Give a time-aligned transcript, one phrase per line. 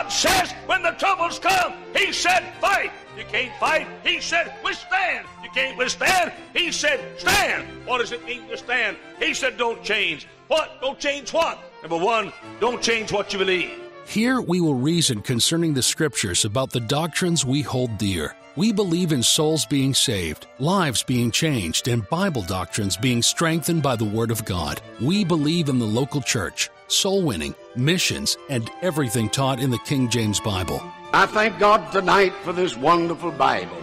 [0.00, 2.90] God says when the troubles come, He said, fight.
[3.18, 3.86] You can't fight.
[4.02, 5.26] He said, withstand.
[5.44, 6.32] You can't withstand.
[6.54, 7.68] He said, stand.
[7.84, 8.96] What does it mean to stand?
[9.18, 10.26] He said, don't change.
[10.48, 10.80] What?
[10.80, 11.58] Don't change what?
[11.82, 13.72] Number one, don't change what you believe.
[14.06, 18.34] Here we will reason concerning the scriptures about the doctrines we hold dear.
[18.56, 23.96] We believe in souls being saved, lives being changed, and Bible doctrines being strengthened by
[23.96, 24.80] the Word of God.
[25.00, 30.08] We believe in the local church, soul winning, missions, and everything taught in the King
[30.08, 30.82] James Bible.
[31.12, 33.76] I thank God tonight for this wonderful Bible.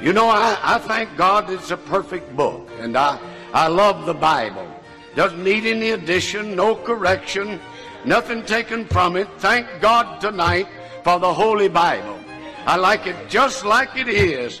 [0.00, 3.18] You know, I, I thank God it's a perfect book, and I,
[3.52, 4.66] I love the Bible.
[5.14, 7.58] Doesn't need any addition, no correction,
[8.04, 9.28] nothing taken from it.
[9.38, 10.68] Thank God tonight
[11.02, 12.18] for the Holy Bible.
[12.66, 14.60] I like it just like it is.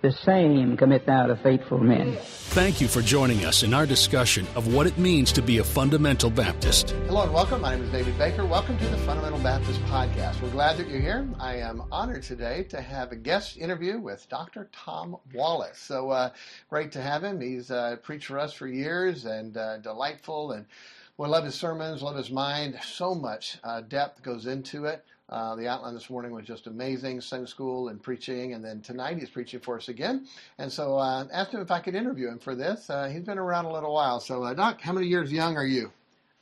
[0.00, 2.16] The same commit thou to faithful men.
[2.20, 5.64] Thank you for joining us in our discussion of what it means to be a
[5.64, 6.90] fundamental Baptist.
[7.06, 7.62] Hello and welcome.
[7.62, 8.46] My name is David Baker.
[8.46, 10.40] Welcome to the Fundamental Baptist Podcast.
[10.40, 11.28] We're glad that you're here.
[11.40, 14.70] I am honored today to have a guest interview with Dr.
[14.70, 15.80] Tom Wallace.
[15.80, 16.30] So uh,
[16.70, 17.40] great to have him.
[17.40, 20.66] He's uh, preached for us for years and uh, delightful and
[21.16, 22.78] we love his sermons, love his mind.
[22.84, 25.04] So much uh, depth goes into it.
[25.28, 29.18] Uh, the outline this morning was just amazing, Sunday school and preaching, and then tonight
[29.18, 30.26] he's preaching for us again.
[30.56, 32.88] And so I uh, asked him if I could interview him for this.
[32.88, 34.20] Uh, he's been around a little while.
[34.20, 35.92] So, uh, Doc, how many years young are you?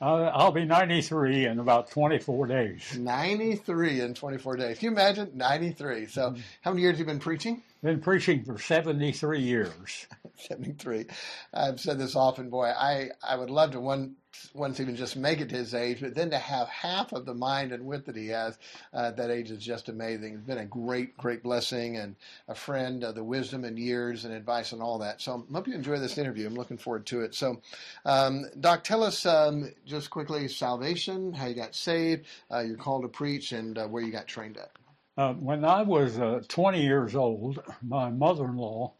[0.00, 2.96] Uh, I'll be 93 in about 24 days.
[2.98, 4.78] 93 in 24 days.
[4.78, 5.30] Can you imagine?
[5.34, 6.06] 93.
[6.06, 6.40] So, mm-hmm.
[6.60, 7.62] how many years have you been preaching?
[7.82, 10.06] Been preaching for 73 years.
[10.36, 11.06] 73.
[11.52, 12.66] I've said this often, boy.
[12.66, 14.16] I, I would love to one
[14.54, 17.34] once even just make it to his age, but then to have half of the
[17.34, 18.58] mind and wit that he has
[18.92, 20.34] uh, at that age is just amazing.
[20.34, 22.16] It's been a great, great blessing and
[22.48, 25.20] a friend, uh, the wisdom and years and advice and all that.
[25.20, 26.46] So I hope you enjoy this interview.
[26.46, 27.34] I'm looking forward to it.
[27.34, 27.60] So,
[28.04, 33.02] um, Doc, tell us um, just quickly salvation, how you got saved, uh, your call
[33.02, 34.70] to preach, and uh, where you got trained at.
[35.18, 38.92] Uh, when I was uh, 20 years old, my mother-in-law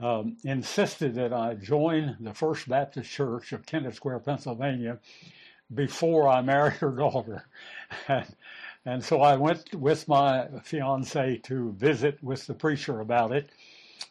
[0.00, 4.98] um, insisted that I join the First Baptist Church of Kennett Square, Pennsylvania,
[5.74, 7.44] before I married her daughter.
[8.08, 8.26] And,
[8.86, 13.50] and so I went with my fiance to visit with the preacher about it.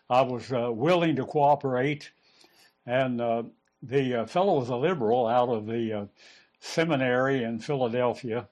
[0.10, 2.12] I was uh, willing to cooperate,
[2.86, 3.44] and uh,
[3.82, 6.06] the uh, fellow was a liberal out of the uh,
[6.60, 8.48] seminary in Philadelphia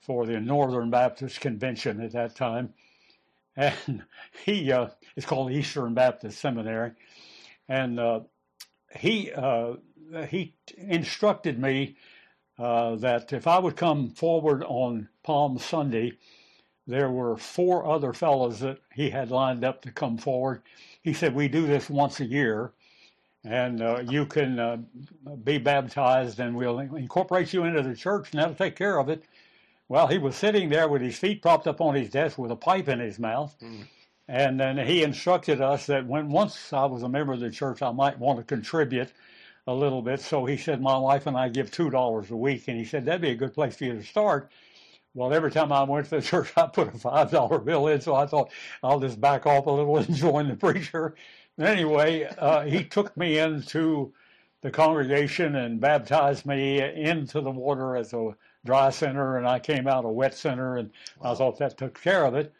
[0.00, 2.74] for the Northern Baptist Convention at that time
[3.56, 4.02] and
[4.44, 6.92] he uh, it's called Eastern Baptist Seminary,
[7.68, 8.20] and uh,
[8.96, 9.74] he uh,
[10.28, 11.96] he instructed me
[12.58, 16.12] uh, that if I would come forward on Palm Sunday,
[16.86, 20.62] there were four other fellows that he had lined up to come forward.
[21.02, 22.72] He said we do this once a year.
[23.42, 24.76] And uh, you can uh,
[25.44, 29.24] be baptized, and we'll incorporate you into the church, and that'll take care of it.
[29.90, 32.56] Well, he was sitting there with his feet propped up on his desk with a
[32.56, 33.56] pipe in his mouth.
[33.60, 33.88] Mm.
[34.28, 37.82] And then he instructed us that when once I was a member of the church,
[37.82, 39.08] I might want to contribute
[39.66, 40.20] a little bit.
[40.20, 42.68] So he said, My wife and I give $2 a week.
[42.68, 44.52] And he said, That'd be a good place for you to start.
[45.12, 48.00] Well, every time I went to the church, I put a $5 bill in.
[48.00, 48.52] So I thought,
[48.84, 51.16] I'll just back off a little and join the preacher.
[51.58, 54.12] Anyway, uh, he took me into
[54.60, 59.86] the congregation and baptized me into the water as a dry center and I came
[59.86, 60.90] out a wet center and
[61.20, 61.32] wow.
[61.32, 62.52] I thought that took care of it.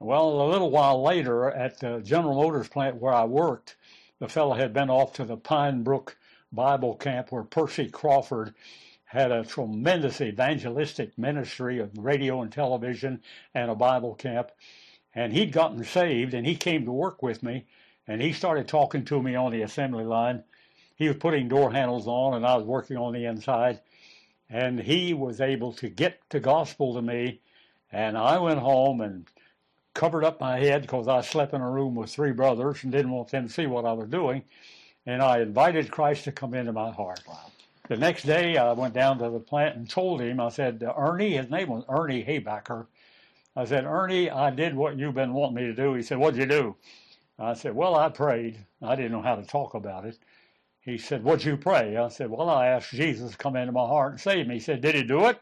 [0.00, 3.76] Well, a little while later at the General Motors plant where I worked,
[4.20, 6.16] the fellow had been off to the Pine Brook
[6.52, 8.54] Bible camp where Percy Crawford
[9.04, 13.22] had a tremendous evangelistic ministry of radio and television
[13.54, 14.50] and a Bible camp.
[15.14, 17.66] And he'd gotten saved and he came to work with me
[18.06, 20.44] and he started talking to me on the assembly line.
[20.96, 23.80] He was putting door handles on and I was working on the inside
[24.50, 27.40] and he was able to get the gospel to me.
[27.92, 29.26] And I went home and
[29.94, 33.10] covered up my head because I slept in a room with three brothers and didn't
[33.12, 34.44] want them to see what I was doing.
[35.06, 37.20] and I invited Christ to come into my heart.
[37.26, 37.50] Wow.
[37.88, 41.36] The next day, I went down to the plant and told him, I said, Ernie,
[41.36, 42.86] his name was Ernie Haybacker.
[43.56, 45.94] I said, Ernie, I did what you've been wanting me to do.
[45.94, 46.76] He said, What'd you do?
[47.38, 48.58] I said, Well, I prayed.
[48.82, 50.18] I didn't know how to talk about it.
[50.88, 51.98] He said, What'd you pray?
[51.98, 54.54] I said, Well, I asked Jesus to come into my heart and save me.
[54.54, 55.38] He said, Did he do it?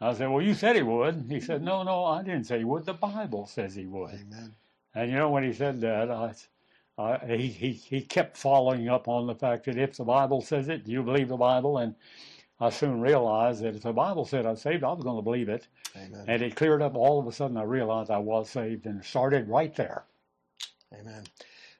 [0.00, 1.26] I said, Well, you said he would.
[1.28, 2.84] He said, No, no, I didn't say he would.
[2.84, 4.10] The Bible says he would.
[4.10, 4.52] Amen.
[4.92, 6.34] And you know, when he said that, I,
[6.98, 10.68] I, he, he, he kept following up on the fact that if the Bible says
[10.68, 11.78] it, do you believe the Bible?
[11.78, 11.94] And
[12.58, 15.22] I soon realized that if the Bible said I was saved, I was going to
[15.22, 15.68] believe it.
[15.96, 16.24] Amen.
[16.26, 16.96] And it cleared up.
[16.96, 20.02] All of a sudden, I realized I was saved and started right there.
[20.92, 21.22] Amen.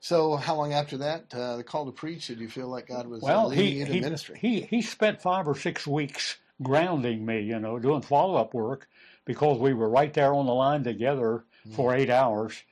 [0.00, 3.06] So, how long after that, uh, the call to preach, did you feel like God
[3.06, 4.38] was uh, Well, leading he you to he, ministry?
[4.40, 8.88] he he spent five or six weeks grounding me, you know, doing follow up work
[9.26, 12.62] because we were right there on the line together for eight hours,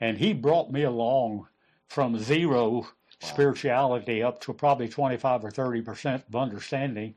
[0.00, 1.46] and he brought me along
[1.88, 2.86] from zero
[3.20, 7.14] spirituality up to probably twenty five or thirty percent of understanding,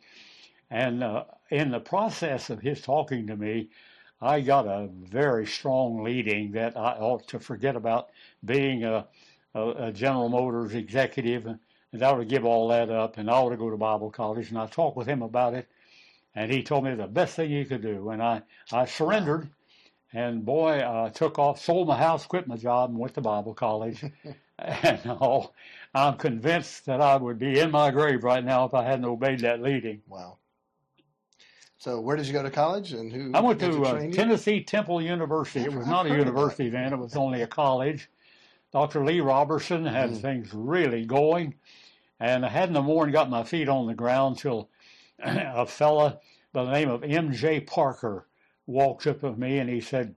[0.69, 3.69] and uh, in the process of his talking to me.
[4.19, 8.09] I got a very strong leading that I ought to forget about
[8.43, 9.05] being a,
[9.53, 11.47] a, a General Motors executive
[11.93, 14.11] and I ought to give all that up and I ought to go to Bible
[14.11, 14.49] college.
[14.49, 15.67] And I talked with him about it,
[16.35, 18.09] and he told me the best thing he could do.
[18.09, 18.41] And I,
[18.71, 19.49] I surrendered,
[20.13, 23.53] and boy, I took off, sold my house, quit my job, and went to Bible
[23.53, 24.03] college.
[24.59, 25.51] and oh,
[25.93, 29.39] I'm convinced that I would be in my grave right now if I hadn't obeyed
[29.41, 30.01] that leading.
[30.07, 30.37] Wow.
[31.79, 33.31] So, where did you go to college, and who?
[33.35, 34.11] I went had to uh.
[34.11, 35.63] Tennessee Temple University.
[35.63, 38.09] It was not a university then; it was only a college.
[38.71, 39.05] Dr.
[39.05, 40.21] Lee Roberson had Mm.
[40.21, 41.55] things really going,
[42.19, 44.69] and I hadn't than got my feet on the ground till
[45.19, 46.19] a fella
[46.53, 47.61] by the name of M.J.
[47.61, 48.27] Parker
[48.65, 50.15] walked up with me and he said,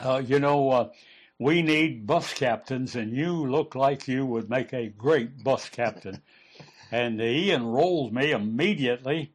[0.00, 0.90] uh, "You know, uh,
[1.38, 6.22] we need bus captains, and you look like you would make a great bus captain."
[6.92, 9.32] and he enrolled me immediately.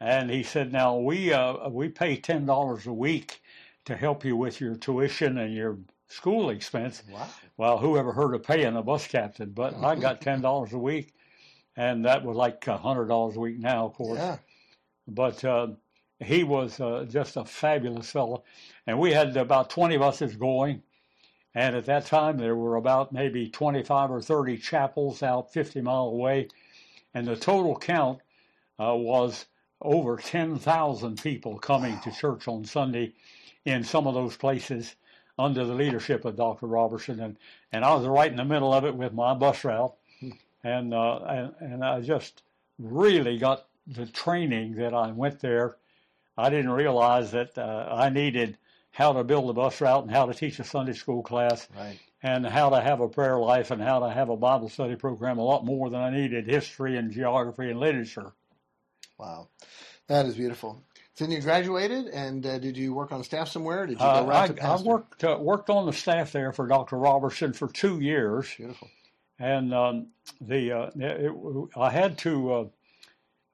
[0.00, 3.42] And he said, "Now we uh, we pay ten dollars a week
[3.84, 5.78] to help you with your tuition and your
[6.14, 7.28] school expense." Wow.
[7.56, 9.50] Well, who ever heard of paying a bus captain?
[9.50, 11.14] But I got ten dollars a week,
[11.76, 14.18] and that was like a hundred dollars a week now, of course.
[14.18, 14.38] Yeah.
[15.06, 15.68] But uh,
[16.20, 18.44] he was uh, just a fabulous fellow,
[18.86, 20.82] and we had about twenty buses going.
[21.56, 26.06] And at that time, there were about maybe 25 or 30 chapels out 50 mile
[26.06, 26.48] away,
[27.14, 28.18] and the total count
[28.80, 29.46] uh, was
[29.80, 33.12] over 10,000 people coming to church on Sunday
[33.64, 34.96] in some of those places
[35.38, 36.66] under the leadership of Dr.
[36.66, 37.20] Roberson.
[37.20, 37.36] And,
[37.72, 39.94] and I was right in the middle of it with my bus route.
[40.62, 42.42] And, uh, and, and I just
[42.78, 45.76] really got the training that I went there.
[46.38, 48.56] I didn't realize that uh, I needed
[48.90, 51.98] how to build a bus route and how to teach a Sunday school class Right.
[52.22, 55.38] and how to have a prayer life and how to have a Bible study program
[55.38, 58.32] a lot more than I needed history and geography and literature.
[59.18, 59.48] Wow.
[60.06, 60.82] That is beautiful.
[61.14, 63.86] So then you graduated, and uh, did you work on staff somewhere?
[63.86, 64.78] Did you Uh, go right to I, I pastor?
[64.78, 66.98] worked uh, worked on the staff there for Dr.
[66.98, 68.90] Roberson for two years, Beautiful.
[69.38, 70.08] and um,
[70.40, 72.66] the uh, it, I had to uh,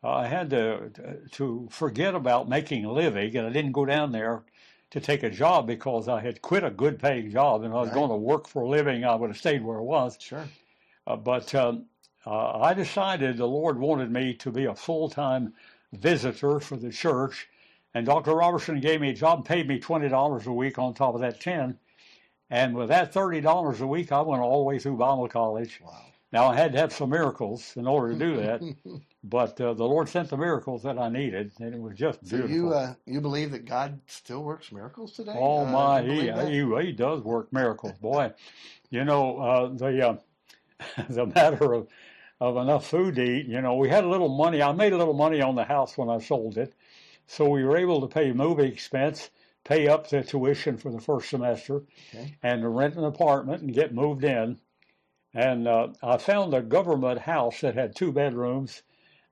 [0.03, 0.91] I had to
[1.33, 4.45] to forget about making a living, and I didn't go down there
[4.91, 7.81] to take a job because I had quit a good paying job, and if I
[7.83, 7.95] was Right.
[7.95, 9.05] going to work for a living.
[9.05, 10.19] I would have stayed where I was.
[10.19, 10.49] Sure.
[11.07, 11.87] Uh, but um,
[12.27, 15.55] uh, I decided the Lord wanted me to be a full time
[15.93, 17.49] visitor for the church,
[17.95, 18.35] and Dr.
[18.35, 21.21] Roberson gave me a job, and paid me twenty dollars a week on top of
[21.21, 21.79] that ten,
[22.49, 25.81] and with that thirty dollars a week, I went all the way through Bible college.
[25.85, 26.05] Wow.
[26.33, 28.63] Now I had to have some miracles in order to do that,
[29.25, 32.37] but uh, the Lord sent the miracles that I needed, and it was just So
[32.37, 32.57] beautiful.
[32.57, 35.33] you uh, you believe that God still works miracles today?
[35.35, 38.33] Oh Uh, my, he, he he does work miracles, boy.
[38.91, 40.17] You know uh, the uh,
[41.09, 41.89] the matter of
[42.41, 43.47] of enough food to eat.
[43.47, 44.63] You know, we had a little money.
[44.63, 46.73] I made a little money on the house when I sold it,
[47.27, 49.31] so we were able to pay moving expense,
[49.65, 51.83] pay up the tuition for the first semester,
[52.15, 52.35] Okay.
[52.43, 54.59] and to rent an apartment and get moved in.
[55.33, 58.83] And uh, I found a government house that had two bedrooms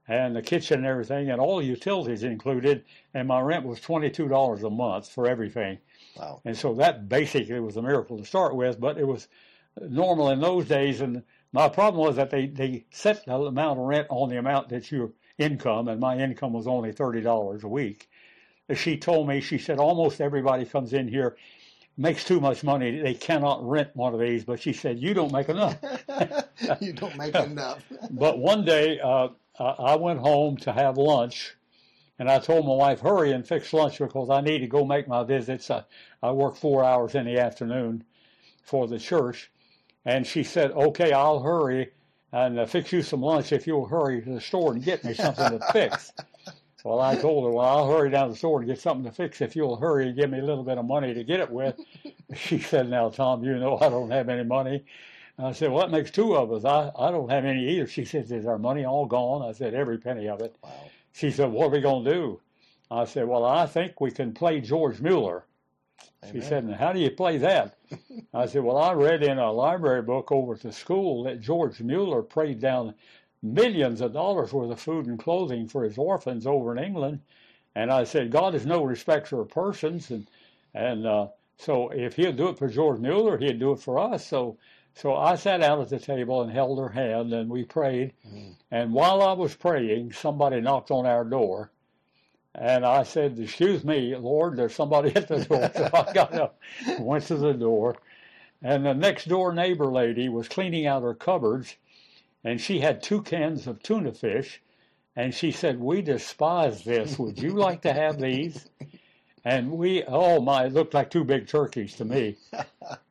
[0.07, 2.85] and the kitchen and everything, and all the utilities included.
[3.15, 5.79] And my rent was twenty two dollars a month for everything.
[6.17, 6.41] Wow.
[6.45, 9.29] And so that basically was a miracle to start with, but it was
[9.81, 11.01] normal in those days.
[11.01, 14.69] And my problem was that they, they set the amount of rent on the amount
[14.69, 18.09] that your income, and my income was only $30 a week.
[18.75, 21.37] She told me, she said, almost everybody comes in here,
[21.97, 23.01] makes too much money.
[23.01, 24.45] They cannot rent one of these.
[24.45, 25.79] But she said, you don't make enough.
[26.81, 27.83] you don't make enough.
[28.11, 29.29] But one day, uh,
[29.59, 31.55] I I went home to have lunch,
[32.19, 35.09] and I told my wife, "Hurry and fix lunch because I need to go make
[35.09, 35.85] my visits." I,
[36.23, 38.05] I work four hours in the afternoon
[38.63, 39.51] for the church,
[40.05, 41.91] and she said, "Okay, I'll hurry."
[42.33, 45.15] and uh, fix you some lunch if you'll hurry to the store and get me
[45.15, 46.13] something to fix.
[46.85, 49.11] Well, I told her, well, I'll hurry down to the store and get something to
[49.11, 51.51] fix if you'll hurry and give me a little bit of money to get it
[51.51, 51.79] with.
[52.37, 54.85] She said, now, Tom, you know I don't have any money.
[55.37, 56.65] And I said, well, that makes two of us.
[56.65, 57.89] I, I don't have any either.
[57.89, 59.43] She said, is our money all gone?
[59.43, 60.55] I said, every penny of it.
[60.63, 60.71] Wow.
[61.13, 62.41] She said, what are we going to do?
[62.91, 65.45] I said, well, I think we can play George Mueller.
[66.25, 66.43] She Amen.
[66.43, 67.77] said, and how do you play that?
[68.35, 71.81] I said, well, I read in a library book over at the school that George
[71.81, 72.95] Mueller prayed down
[73.43, 77.21] millions of dollars worth of food and clothing for his orphans over in England.
[77.75, 80.11] And I said, God is no respecter of persons.
[80.11, 80.29] And,
[80.75, 84.27] and uh, so if he'll do it for George Mueller, he'd do it for us.
[84.27, 84.59] So,
[84.95, 88.13] so I sat down at the table and held her hand and we prayed.
[88.71, 91.71] And while I was praying, somebody knocked on our door.
[92.61, 95.71] And I said, Excuse me, Lord, there's somebody at the door.
[95.75, 96.61] So I got up,
[96.99, 97.97] went to the door.
[98.63, 101.77] And the next door neighbor lady was cleaning out her cupboards.
[102.43, 104.61] And she had two cans of tuna fish.
[105.15, 107.19] And she said, We despise this.
[107.19, 108.69] Would you like to have these?
[109.45, 112.37] And we, oh my, it looked like two big turkeys to me.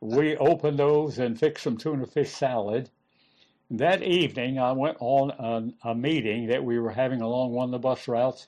[0.00, 2.90] We opened those and fixed some tuna fish salad.
[3.70, 5.30] That evening, I went on
[5.84, 8.46] a, a meeting that we were having along one of the bus routes.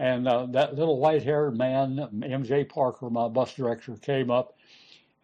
[0.00, 2.64] And uh, that little white haired man, M.J.
[2.64, 4.56] Parker, my bus director, came up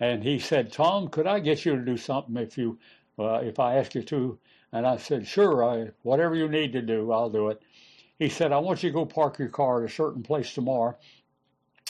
[0.00, 2.78] and he said, Tom, could I get you to do something if you,
[3.18, 4.38] uh, if I ask you to?
[4.72, 7.62] And I said, sure, I, whatever you need to do, I'll do it.
[8.18, 10.94] He said, I want you to go park your car at a certain place tomorrow,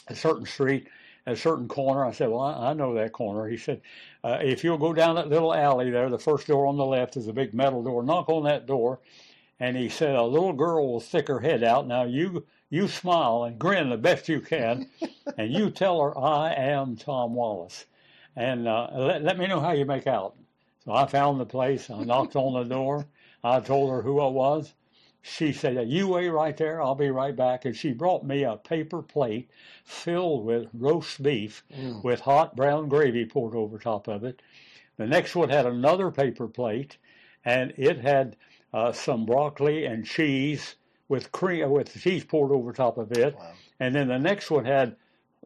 [0.06, 0.86] a certain street,
[1.26, 2.04] a certain corner.
[2.04, 3.48] I said, well, I, I know that corner.
[3.48, 3.80] He said,
[4.22, 7.16] uh, if you'll go down that little alley there, the first door on the left
[7.16, 8.04] is a big metal door.
[8.04, 9.00] Knock on that door.
[9.58, 11.88] And he said, a little girl will stick her head out.
[11.88, 14.88] Now you, you smile and grin the best you can,
[15.38, 17.86] and you tell her, I am Tom Wallace.
[18.34, 20.36] And uh, let, let me know how you make out.
[20.84, 21.90] So I found the place.
[21.90, 23.06] I knocked on the door.
[23.42, 24.74] I told her who I was.
[25.22, 26.80] She said, You wait right there.
[26.80, 27.64] I'll be right back.
[27.64, 29.50] And she brought me a paper plate
[29.84, 31.64] filled with roast beef
[32.04, 34.40] with hot brown gravy poured over top of it.
[34.96, 36.96] The next one had another paper plate,
[37.44, 38.36] and it had
[38.72, 40.76] uh, some broccoli and cheese
[41.08, 43.36] with cream with cheese poured over top of it.
[43.36, 43.52] Wow.
[43.80, 44.96] And then the next one had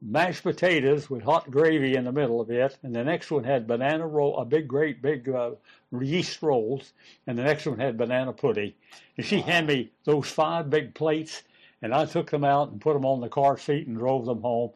[0.02, 3.66] mashed potatoes with hot gravy in the middle of it, and the next one had
[3.66, 5.50] banana roll, a big, great, big uh,
[6.00, 6.92] yeast rolls,
[7.26, 8.72] and the next one had banana pudding.
[9.16, 11.42] And she handed me those five big plates,
[11.82, 14.40] and I took them out and put them on the car seat and drove them
[14.40, 14.70] home,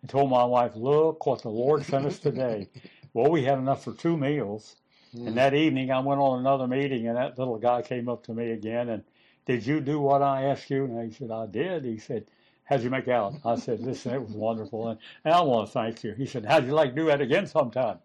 [0.00, 2.68] and told my wife, "Look what the Lord sent us today."
[3.12, 4.76] well, we had enough for two meals.
[5.14, 8.32] And that evening, I went on another meeting, and that little guy came up to
[8.32, 9.04] me again and,
[9.46, 12.26] "Did you do what I asked you?" And I said, "I did." He said.
[12.64, 13.34] How'd you make out?
[13.44, 14.88] I said, listen, it was wonderful.
[14.88, 16.14] And, and I want to thank you.
[16.14, 17.98] He said, how'd you like to do that again sometime?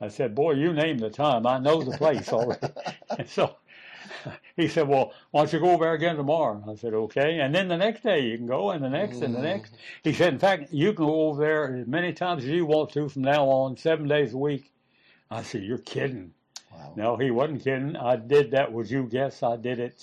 [0.00, 1.46] I said, boy, you name the time.
[1.46, 2.68] I know the place already.
[3.18, 3.56] and so
[4.56, 6.62] he said, well, why don't you go over there again tomorrow?
[6.68, 7.40] I said, okay.
[7.40, 9.44] And then the next day you can go and the next and the mm.
[9.44, 9.74] next.
[10.02, 12.90] He said, in fact, you can go over there as many times as you want
[12.92, 14.70] to from now on, seven days a week.
[15.30, 16.32] I said, you're kidding.
[16.70, 16.92] Wow.
[16.96, 17.96] No, he wasn't kidding.
[17.96, 18.72] I did that.
[18.72, 20.00] Would you guess I did it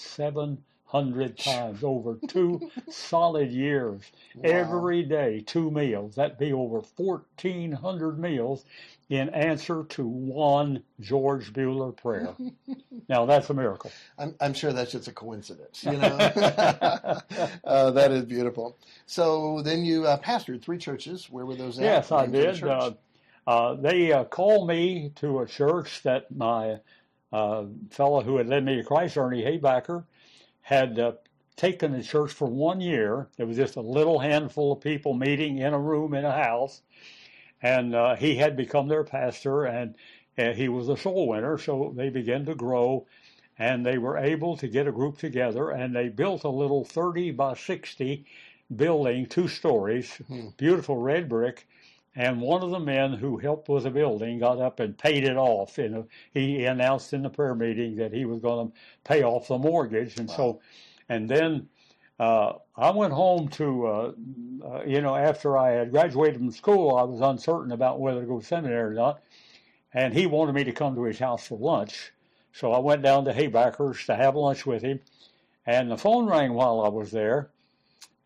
[0.91, 4.01] 700 times over two solid years.
[4.43, 6.15] Every day, two meals.
[6.15, 8.65] That'd be over 1,400 meals
[9.09, 12.33] in answer to one George Mueller prayer.
[13.09, 13.91] now, that's a miracle.
[14.17, 16.17] I'm, I'm sure that's just a coincidence, you know.
[17.65, 18.77] uh, that is beautiful.
[19.05, 21.29] So then you uh, pastored three churches.
[21.29, 21.83] Where were those at?
[21.83, 22.63] Yes, I did.
[22.63, 22.91] Uh,
[23.47, 26.77] uh, they uh, called me to a church that my
[27.33, 30.03] uh, fellow who had led me to Christ, Ernie Haybacker,
[30.61, 31.13] had uh,
[31.55, 33.27] taken the church for one year.
[33.37, 36.81] It was just a little handful of people meeting in a room in a house,
[37.61, 39.95] and uh, he had become their pastor, and
[40.37, 41.57] uh, he was a soul winner.
[41.57, 43.05] So they began to grow,
[43.57, 47.31] and they were able to get a group together, and they built a little 30
[47.31, 48.25] by 60
[48.75, 50.21] building, two stories,
[50.57, 51.67] beautiful red brick.
[52.15, 55.37] And one of the men who helped with the building got up and paid it
[55.37, 55.77] off.
[55.77, 58.73] And he announced in the prayer meeting that he was going to
[59.05, 60.17] pay off the mortgage.
[60.17, 60.59] And so,
[61.07, 61.69] and then
[62.19, 64.11] uh, I went home to, uh,
[64.65, 68.27] uh, you know, after I had graduated from school, I was uncertain about whether to
[68.27, 69.21] go to seminary or not.
[69.93, 72.11] And he wanted me to come to his house for lunch.
[72.51, 74.99] So I went down to Haybacker's to have lunch with him.
[75.65, 77.49] And the phone rang while I was there.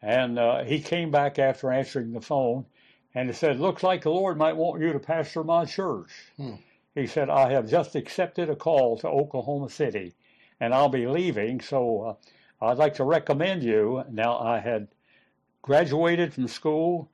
[0.02, 2.66] And uh, he came back after answering the phone
[3.16, 6.12] and he said, Looks like the Lord might want you to pastor my church.
[6.94, 10.14] He said, I have just accepted a call to Oklahoma City
[10.60, 12.18] and I'll be leaving, so
[12.62, 14.04] uh, I'd like to recommend you.
[14.10, 14.88] Now, I had
[15.62, 17.10] graduated from school,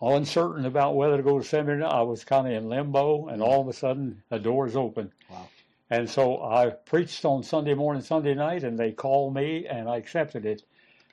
[0.00, 1.84] uncertain about whether to go to seminary.
[1.84, 5.12] I was kind of in limbo, and all of a sudden, the doors open.
[5.30, 5.48] Wow.
[5.90, 9.96] And so I preached on Sunday morning, Sunday night, and they called me, and I
[9.96, 10.62] accepted it.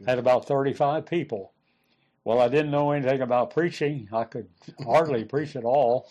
[0.05, 1.51] Had about 35 people.
[2.23, 4.07] Well, I didn't know anything about preaching.
[4.11, 4.47] I could
[4.83, 6.09] hardly preach at all.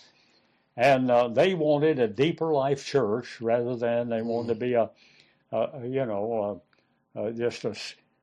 [0.76, 4.90] And uh, they wanted a deeper life church rather than they wanted to be a,
[5.52, 6.62] a you know,
[7.14, 7.74] a, a just a,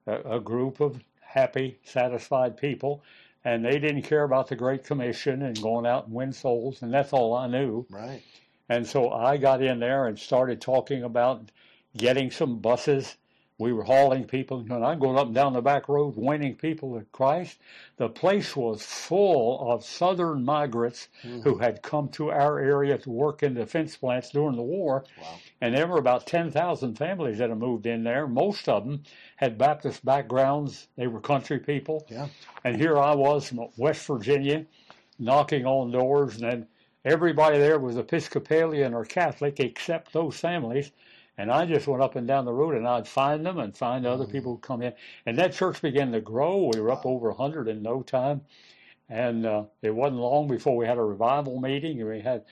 [0.08, 3.04] a group of happy, satisfied people.
[3.44, 6.92] And they didn't care about the Great Commission and going out and win souls, and
[6.92, 7.86] that's all I knew.
[7.92, 8.24] Right.
[8.70, 11.52] And so I got in there and started talking about
[11.96, 13.18] getting some buses.
[13.58, 17.00] We were hauling people, and I'm going up and down the back road, winning people
[17.00, 17.58] to Christ.
[17.96, 21.42] The place was full of Southern migrants Mm-hmm.
[21.42, 25.06] who had come to our area to work in defense plants during the war.
[25.22, 25.40] Wow.
[25.62, 28.28] And there were about 10,000 families that had moved in there.
[28.28, 29.04] Most of them
[29.38, 30.88] had Baptist backgrounds.
[30.98, 32.06] They were country people.
[32.10, 32.28] Yeah.
[32.66, 34.66] And here I was from West Virginia,
[35.18, 36.68] knocking on doors, and then
[37.06, 40.92] everybody there was Episcopalian or Catholic except those families.
[41.38, 44.06] And I just went up and down the road, and I'd find them and find
[44.06, 44.94] other people who come in.
[45.26, 46.72] And that church began to grow.
[46.74, 48.42] We were up over 100 in no time.
[49.10, 52.46] And uh, it wasn't long before we had a revival meeting, and we had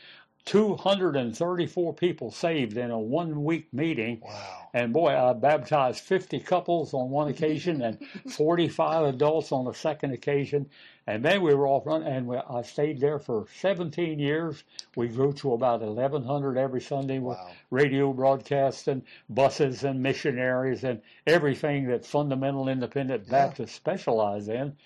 [0.46, 4.20] 234 people saved in a one week meeting.
[4.22, 4.70] Wow.
[4.74, 7.98] And boy, I baptized 50 couples on one occasion and
[8.32, 10.70] 45 adults on the second occasion.
[11.06, 14.64] And then we were off run, and we, I stayed there for 17 years.
[14.96, 17.52] We grew to about 1,100 every Sunday with Wow.
[17.72, 24.78] radio broadcasts and buses and missionaries and everything that fundamental independent Baptists specialize in.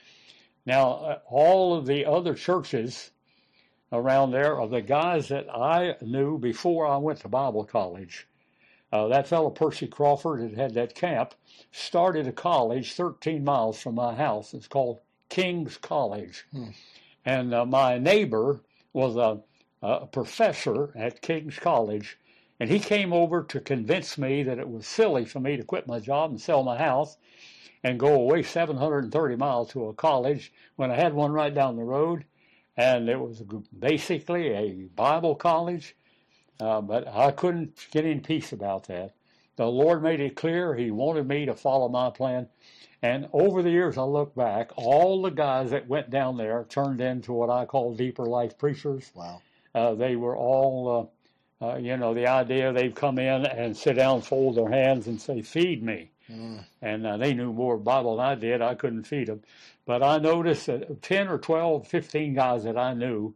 [0.66, 3.12] Now, uh, all of the other churches
[3.94, 8.28] around there are the guys that I knew before I went to Bible college.
[8.92, 11.36] Uh, that fellow Percy Crawford had had that camp,
[11.72, 14.54] started a college 13 miles from my house.
[14.54, 16.46] It's called King's College.
[17.26, 18.62] And uh, my neighbor
[18.94, 19.40] was a,
[19.86, 22.18] a professor at King's College,
[22.60, 25.88] and he came over to convince me that it was silly for me to quit
[25.88, 27.18] my job and sell my house
[27.84, 31.84] and go away 730 miles to a college when I had one right down the
[31.84, 32.26] road.
[32.76, 33.44] And it was
[33.78, 35.96] basically a Bible college,
[36.60, 39.14] uh, but I couldn't get in peace about that.
[39.58, 42.48] The Lord made it clear He wanted me to follow my plan.
[43.02, 47.02] And over the years, I look back, all the guys that went down there turned
[47.02, 49.12] into what I call deeper life preachers.
[49.14, 49.42] Wow.
[49.76, 51.12] Uh, they were all,
[51.62, 55.08] uh, uh, you know, the idea they'd come in and sit down, fold their hands,
[55.08, 56.12] and say, Feed me.
[56.82, 58.62] And uh, they knew more Bible than I did.
[58.62, 59.42] I couldn't feed them.
[59.86, 63.36] But I noticed that 10 or 12, 15 guys that I knew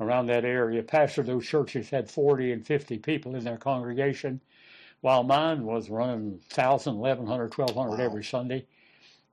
[0.00, 4.40] around that area, pastored those churches, had 40 and 50 people in their congregation,
[5.04, 8.64] while mine was running 1,000, 1,100, 1,200 every Sunday.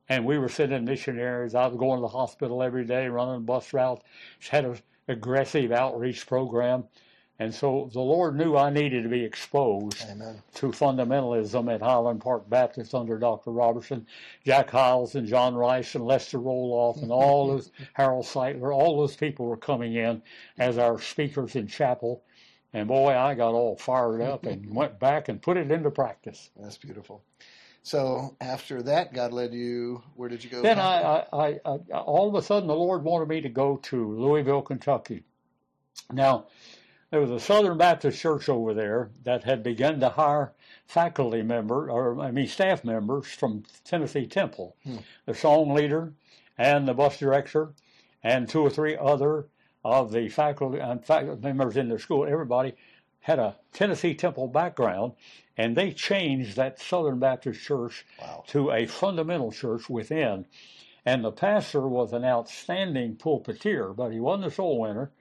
[0.09, 1.55] And we were sending missionaries.
[1.55, 4.03] I was going to the hospital every day, running bus routes,
[4.49, 6.83] had an aggressive outreach program.
[7.39, 10.43] And so the Lord knew I needed to be exposed Amen.
[10.55, 13.51] to fundamentalism at Highland Park Baptist under Dr.
[13.51, 14.05] Roberson,
[14.43, 19.15] Jack Hyles and John Rice and Lester Roloff and all those, Harold Sightler, all those
[19.15, 20.21] people were coming in
[20.59, 22.25] as our speakers in chapel.
[22.73, 26.49] And boy, I got all fired up and went back and put it into practice.
[26.57, 27.23] That's beautiful.
[27.83, 30.03] So after that, God led you.
[30.15, 30.61] Where did you go?
[30.61, 33.77] Then I, I, I, I, all of a sudden, the Lord wanted me to go
[33.77, 35.23] to Louisville, Kentucky.
[36.11, 36.45] Now,
[37.09, 40.53] there was a Southern Baptist church over there that had begun to hire
[40.85, 44.97] faculty member, or I mean staff members from Tennessee Temple, hmm.
[45.25, 46.13] the song leader
[46.57, 47.73] and the bus director,
[48.23, 49.47] and two or three other
[49.83, 52.25] of the faculty and faculty members in their school.
[52.25, 52.73] Everybody
[53.21, 55.13] had a Tennessee Temple background,
[55.57, 58.43] and they changed that Southern Baptist church Wow.
[58.47, 60.45] to a fundamental church within.
[61.05, 65.11] And the pastor was an outstanding pulpiteer, but he wasn't a soul winner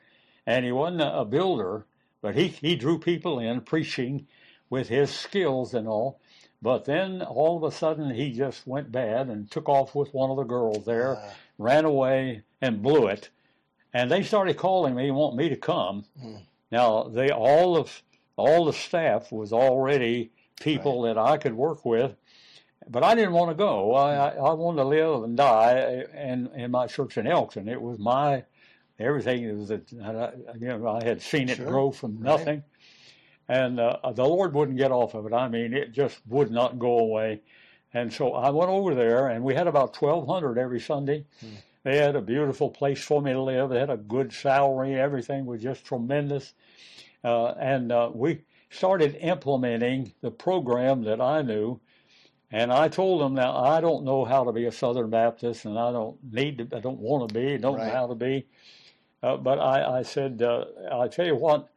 [0.46, 1.86] and he wasn't a builder,
[2.20, 4.26] but he, he drew people in preaching
[4.68, 6.20] with his skills and all.
[6.62, 10.30] But then all of a sudden he just went bad and took off with one
[10.30, 11.30] of the girls there, Ah.
[11.58, 13.30] ran away and blew it.
[13.92, 16.04] And they started calling me and want me to come.
[16.20, 16.36] Hmm.
[16.70, 18.02] Now they all of
[18.36, 22.14] all the staff was already people that I could work with,
[22.88, 23.94] but I didn't want to go.
[23.94, 24.20] I, hmm.
[24.44, 27.68] I, I wanted to live and die in in my church in Elkton.
[27.68, 28.44] It was my
[28.98, 29.42] everything.
[29.44, 31.66] It was a, I- you know I had seen it Sure.
[31.66, 32.24] grow from Right.
[32.38, 32.62] nothing,
[33.48, 35.32] and uh, the Lord wouldn't get off of it.
[35.32, 37.40] I mean, it just would not go away.
[37.92, 41.24] And so I went over there, and we had about twelve hundred every Sunday.
[41.40, 41.46] Hmm.
[41.82, 43.70] They had a beautiful place for me to live.
[43.70, 44.94] They had a good salary.
[44.98, 46.52] Everything was just tremendous.
[47.24, 51.80] Uh, and uh, we started implementing the program that I knew.
[52.52, 55.78] And I told them, now I don't know how to be a Southern Baptist, and
[55.78, 57.86] I don't need to, I don't want to be, don't Right.
[57.86, 58.46] know how to be.
[59.22, 61.68] Uh, but I, I said, uh, I tell you what,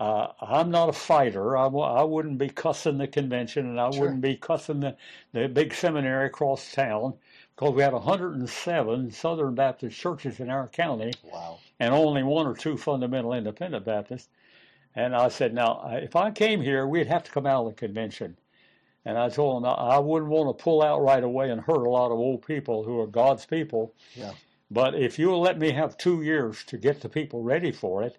[0.00, 1.56] uh, I'm not a fighter.
[1.56, 4.00] I w- I wouldn't be cussing the convention, and I Sure.
[4.02, 4.96] wouldn't be cussing the,
[5.32, 7.14] the big seminary across town
[7.56, 11.58] because we had 107 Southern Baptist churches in our county Wow.
[11.80, 14.28] and only one or two fundamental independent Baptists.
[14.94, 17.80] And I said, now, if I came here, we'd have to come out of the
[17.86, 18.36] convention.
[19.04, 21.86] And I told him I I wouldn't want to pull out right away and hurt
[21.86, 23.94] a lot of old people who are God's people.
[24.14, 24.32] Yeah.
[24.70, 28.18] But if you'll let me have two years to get the people ready for it,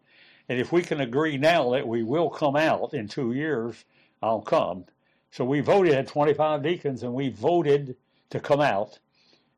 [0.49, 3.85] and if we can agree now that we will come out in two years,
[4.21, 4.85] I'll come.
[5.31, 7.95] So we voted at 25 deacons, and we voted
[8.31, 8.97] to come out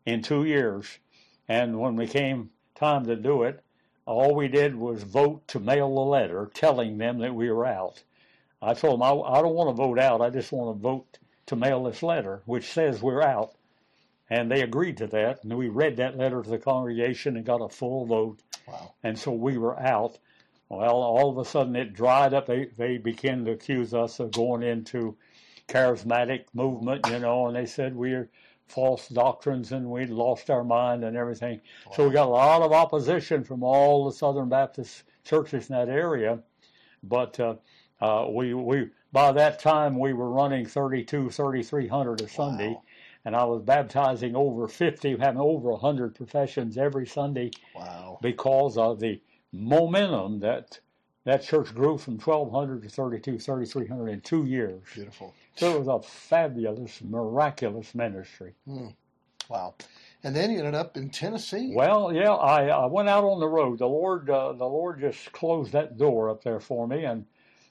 [0.05, 0.99] in two years.
[1.47, 3.63] And when we came time to do it,
[4.05, 8.03] all we did was vote to mail a letter telling them that we were out.
[8.61, 10.21] I told them I, I don't want to vote out.
[10.21, 13.53] I just want to vote to mail this letter, which says we're out.
[14.29, 15.43] And they agreed to that.
[15.43, 18.39] And we read that letter to the congregation and got a full vote.
[18.67, 18.93] Wow.
[19.03, 20.17] And so we were out.
[20.71, 22.45] Well, all of a sudden it dried up.
[22.45, 25.17] They, they began to accuse us of going into
[25.67, 28.29] charismatic movement, you know, and they said we're
[28.69, 31.59] false doctrines and we'd lost our mind and everything.
[31.93, 35.89] So we got a lot of opposition from all the Southern Baptist churches in that
[35.89, 36.39] area.
[37.03, 37.55] But uh,
[37.99, 42.69] uh, we, we by that time we were running 32, 3,300 a Sunday.
[42.69, 42.83] Wow.
[43.25, 48.19] And I was baptizing over 50, having over 100 professions every Sunday Wow.
[48.21, 49.19] because of the
[49.51, 50.79] momentum that
[51.23, 54.81] that church grew from 1,200 to 32, 3,300 in two years.
[54.93, 55.33] Beautiful.
[55.55, 58.53] So it was a fabulous, miraculous ministry.
[59.49, 59.75] Wow.
[60.23, 61.73] And then you ended up in Tennessee.
[61.75, 63.79] Well, yeah, I, I went out on the road.
[63.79, 67.25] The Lord, uh, the Lord just closed that door up there for me, and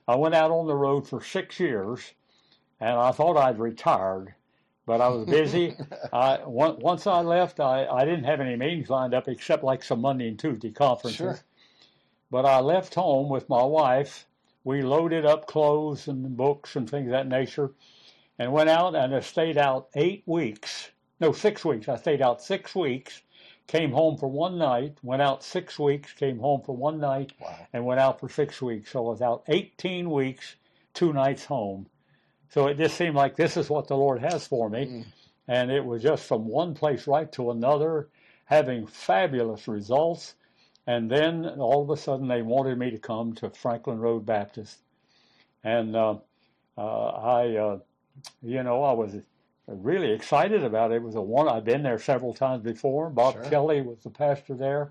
[0.06, 2.12] I went out on the road for six years,
[2.80, 4.34] and I thought I'd retired,
[4.84, 5.76] but I was busy.
[6.12, 10.00] I once I left, I, I didn't have any meetings lined up except like some
[10.00, 11.16] Monday and Tuesday conferences.
[11.16, 11.40] Sure.
[12.30, 14.26] But I left home with my wife.
[14.64, 17.72] We loaded up clothes and books and things of that nature,
[18.38, 20.90] and went out and I stayed out eight weeks.
[21.18, 21.88] No, six weeks.
[21.88, 23.22] I stayed out six weeks.
[23.66, 24.96] Came home for one night.
[25.02, 26.12] Went out six weeks.
[26.12, 27.56] Came home for one night, Wow.
[27.72, 28.90] and went out for six weeks.
[28.92, 30.56] So I was out 18 weeks,
[30.94, 31.86] two nights home.
[32.48, 34.86] So it just seemed like this is what the Lord has for me.
[34.86, 35.04] Mm.
[35.46, 38.08] And it was just from one place right to another,
[38.44, 40.34] having fabulous results.
[40.90, 44.78] And then all of a sudden they wanted me to come to Franklin Road Baptist.
[45.62, 46.16] And uh,
[46.76, 47.78] uh, I, uh,
[48.42, 49.14] you know, I was
[49.68, 50.96] really excited about it.
[50.96, 53.08] It was a one, I'd been there several times before.
[53.08, 53.44] Bob Sure.
[53.44, 54.90] Kelly was the pastor there.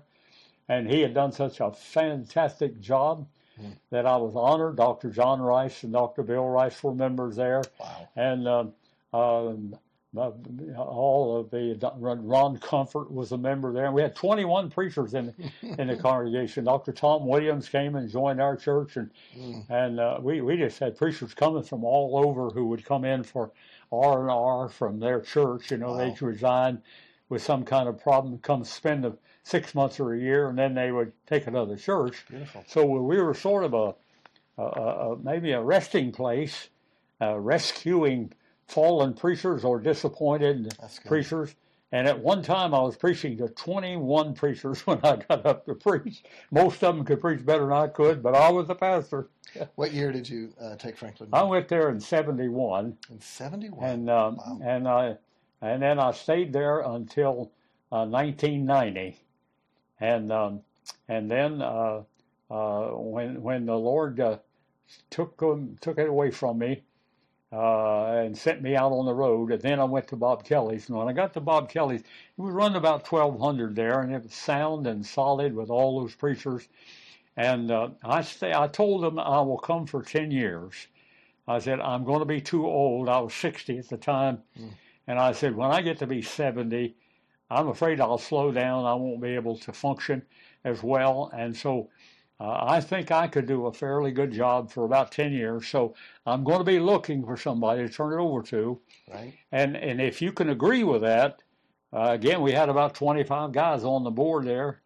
[0.70, 3.26] And he had done such a fantastic job
[3.60, 3.76] Mm.
[3.90, 4.76] that I was honored.
[4.76, 5.10] Dr.
[5.10, 6.22] John Rice and Dr.
[6.22, 8.08] Bill Rice were members there Wow.
[8.16, 8.72] and um,
[9.12, 9.76] um,
[10.16, 13.86] all of the Ron Comfort was a member there.
[13.86, 15.34] And we had 21 preachers in
[15.78, 16.64] in the congregation.
[16.64, 16.92] Dr.
[16.92, 19.70] Tom Williams came and joined our church, and Mm.
[19.70, 23.22] and uh, we we just had preachers coming from all over who would come in
[23.22, 23.52] for
[23.92, 25.70] R and R from their church.
[25.70, 25.98] You know, Wow.
[25.98, 26.82] they'd resign
[27.28, 29.12] with some kind of problem, come spend a,
[29.44, 32.24] six months or a year, and then they would take another church.
[32.28, 32.64] Beautiful.
[32.66, 33.94] So we were sort of a,
[34.58, 36.68] a, a maybe a resting place,
[37.20, 38.32] uh, rescuing
[38.70, 40.74] fallen preachers or disappointed
[41.06, 41.54] preachers.
[41.92, 45.74] And at one time, I was preaching to 21 preachers when I got up to
[45.74, 46.22] preach.
[46.52, 49.28] Most of them could preach better than I could, but I was the pastor.
[49.74, 51.28] What year did you uh, take Franklin?
[51.32, 53.84] I went there in 71, in 71.
[53.84, 54.60] and um, Wow.
[54.62, 55.16] and I
[55.60, 57.50] and then I stayed there until
[57.90, 59.18] uh, 1990,
[59.98, 60.60] and um,
[61.08, 62.02] and then uh,
[62.48, 64.38] uh, when when the Lord uh,
[65.10, 66.84] took um, took it away from me
[67.52, 70.88] uh, and sent me out on the road, and then I went to Bob Kelly's.
[70.88, 72.02] And when I got to Bob Kelly's,
[72.36, 76.14] we were running about 1,200 there, and it was sound and solid with all those
[76.14, 76.68] preachers.
[77.36, 78.52] And uh, I stay.
[78.54, 80.74] I told them I will come for 10 years.
[81.48, 83.08] I said I'm going to be too old.
[83.08, 84.42] I was 60 at the time,
[85.08, 86.94] and I said when I get to be 70,
[87.50, 88.84] I'm afraid I'll slow down.
[88.84, 90.22] I won't be able to function
[90.64, 91.88] as well, and so.
[92.40, 95.94] Uh, I think I could do a fairly good job for about 10 years, so
[96.24, 98.80] I'm going to be looking for somebody to turn it over to.
[99.12, 99.34] right?
[99.52, 101.42] And and if you can agree with that,
[101.92, 104.80] uh, again, we had about 25 guys on the board there,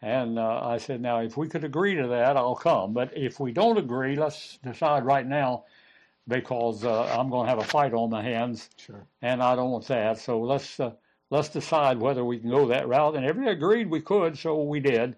[0.00, 2.92] and uh, I said, now if we could agree to that, I'll come.
[2.92, 5.64] But if we don't agree, let's decide right now,
[6.28, 9.04] because uh, I'm going to have a fight on my hands, Sure.
[9.22, 10.18] and I don't want that.
[10.18, 10.92] So let's uh,
[11.30, 13.16] let's decide whether we can go that route.
[13.16, 15.16] And everybody agreed we could, so we did.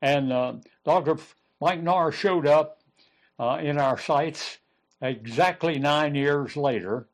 [0.00, 0.54] And uh,
[0.86, 1.18] Dr.
[1.60, 2.80] Mike Norris showed up
[3.40, 4.58] uh, in our sights
[5.02, 7.08] exactly nine years later,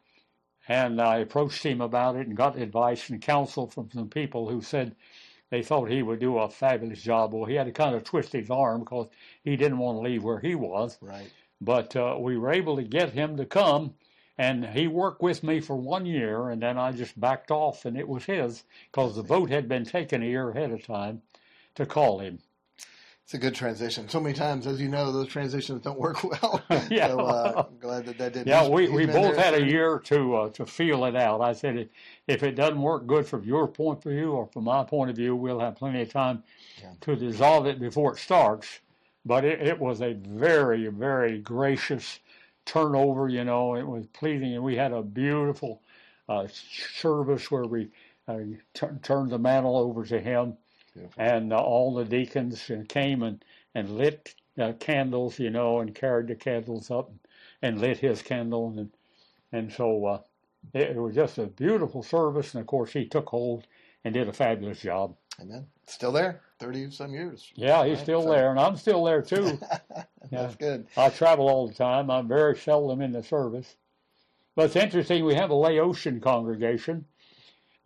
[0.69, 4.61] and I approached him about it and got advice and counsel from some people who
[4.61, 4.95] said
[5.49, 7.33] they thought he would do a fabulous job.
[7.33, 9.09] Well, he had to kind of twist his arm because
[9.43, 10.99] he didn't want to leave where he was.
[11.01, 11.33] Right.
[11.59, 13.95] But uh, we were able to get him to come,
[14.37, 17.97] and he worked with me for one year, and then I just backed off, and
[17.97, 21.23] it was his because the vote had been taken a year ahead of time
[21.77, 22.41] to call him.
[23.33, 24.11] It's a good transition.
[24.11, 26.63] So many times, as you know, those transitions don't work well.
[26.91, 27.09] Yeah.
[27.09, 28.47] So uh, I'm glad that that did.
[28.47, 31.41] Yeah, we, we both had a year to uh, to feel it out.
[31.41, 31.89] I said,
[32.27, 35.17] if it doesn't work good from your point of view or from my point of
[35.17, 36.43] view, we'll have plenty of time
[36.83, 36.91] Yeah.
[37.01, 38.81] to dissolve it before it starts.
[39.25, 42.19] But it, it was a very, very gracious
[42.67, 43.31] turnover.
[43.31, 45.81] You know, it was pleasing, and we had a beautiful
[46.29, 46.49] uh,
[46.99, 47.89] service where we
[48.29, 48.41] uh,
[48.75, 50.59] tur turned the mantle over to him,
[50.95, 51.23] Beautiful.
[51.23, 56.27] and uh, all the deacons came and and lit uh, candles, you know, and carried
[56.29, 57.11] the candles up
[57.63, 58.91] and lit his candle, and
[59.53, 60.21] and so uh,
[60.75, 62.55] it, it was just a beautiful service.
[62.55, 63.67] And of course, he took hold
[64.05, 65.17] and did a fabulous job.
[65.41, 65.67] Amen.
[65.87, 67.51] Still there, thirty some years.
[67.55, 69.59] Yeah, he's Right, still so- there, and I'm still there too.
[70.31, 70.87] That's good.
[70.97, 72.11] I travel all the time.
[72.11, 73.77] I'm very seldom in the service.
[74.55, 77.07] But it's interesting, we have a Laotian congregation,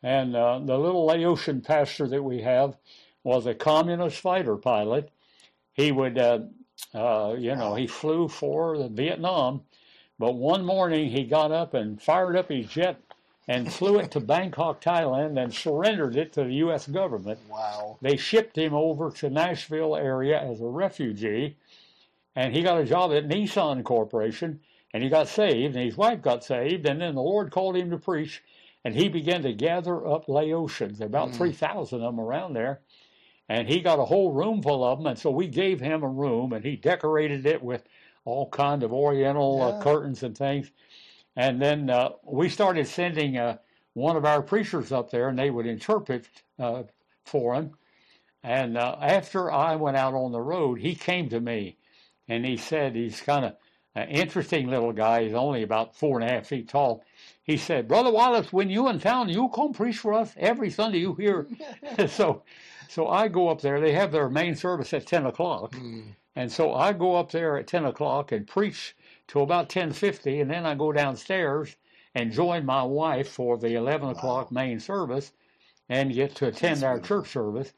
[0.02, 2.76] and uh, the little Laotian pastor that we have
[3.24, 5.10] was a communist fighter pilot.
[5.72, 6.40] He would, uh,
[6.94, 9.62] uh, you know, he flew for Vietnam,
[10.18, 13.00] but one morning he got up and fired up his jet
[13.48, 16.86] and flew it to Bangkok, Thailand, and surrendered it to the U.S.
[16.86, 17.98] government Wow.
[18.02, 21.56] they shipped him over to Nashville area as a refugee,
[22.34, 24.60] and he got a job at Nissan Corporation,
[24.92, 27.90] and he got saved, and his wife got saved, and then the Lord called him
[27.90, 28.42] to preach,
[28.86, 31.34] and he began to gather up Laotians, about Mm.
[31.34, 32.82] three thousand of them around there,
[33.48, 36.08] and he got a whole room full of them, and so we gave him a
[36.08, 37.82] room, and he decorated it with
[38.24, 40.70] all kind of Oriental uh, curtains and things,
[41.34, 43.58] and then uh, we started sending uh,
[43.94, 46.28] one of our preachers up there, and they would interpret
[46.60, 46.84] uh,
[47.24, 47.72] for him.
[48.44, 51.76] And uh, after I went out on the road, he came to me
[52.28, 53.56] and he said, he's kind of
[53.96, 55.24] an interesting little guy.
[55.24, 57.02] He's only about four and a half feet tall.
[57.42, 60.98] He said, Brother Wallace, when you in town, you come preach for us every Sunday
[60.98, 61.46] you hear.
[62.06, 62.42] so,
[62.88, 63.80] so I go up there.
[63.80, 65.72] They have their main service at 10 o'clock.
[65.72, 66.14] Mm.
[66.36, 68.94] And so I go up there at 10 o'clock and preach
[69.26, 71.76] till about 10.50, and then I go downstairs
[72.14, 75.32] and join my wife for the 11 o'clock main service
[75.88, 77.22] and get to attend That's our beautiful.
[77.22, 77.72] church service,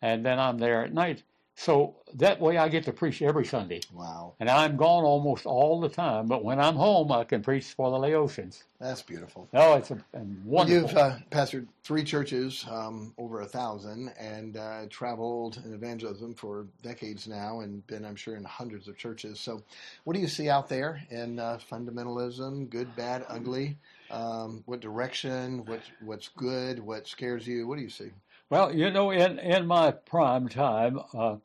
[0.00, 1.24] and then I'm there at night.
[1.58, 3.80] So that way I get to preach every Sunday.
[3.92, 4.34] Wow.
[4.40, 7.90] And I'm gone almost all the time, but when I'm home, I can preach for
[7.90, 8.64] the Laotians.
[8.78, 9.48] That's beautiful.
[9.54, 10.88] Oh, it's a, a wonderful.
[10.88, 16.66] You've uh, pastored three churches, um, over a thousand, and uh, traveled in evangelism for
[16.82, 19.40] decades now, and been, I'm sure, in hundreds of churches.
[19.40, 19.62] So,
[20.04, 22.68] what do you see out there in uh, fundamentalism?
[22.68, 23.78] Good, bad, ugly.
[24.10, 25.64] Um, what direction?
[25.64, 26.78] What what's good?
[26.80, 27.66] What scares you?
[27.66, 28.10] What do you see?
[28.48, 31.36] Well, you know, in, in my prime time, uh,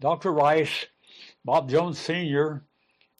[0.00, 0.32] Dr.
[0.32, 0.86] Rice,
[1.44, 2.64] Bob Jones Sr.,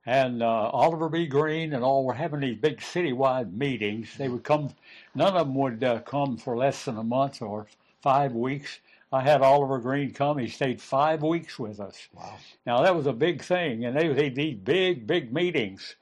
[0.05, 1.27] and uh, Oliver B.
[1.27, 4.17] Greene and all were having these big citywide meetings.
[4.17, 4.75] They would come,
[5.15, 7.67] none of them would uh, come for less than a month or
[8.01, 8.81] five weeks.
[9.13, 10.39] I had Oliver Greene come.
[10.39, 12.09] He stayed five weeks with us.
[12.15, 12.39] Wow.
[12.67, 15.97] Now that was a big thing, and they they these big big meetings.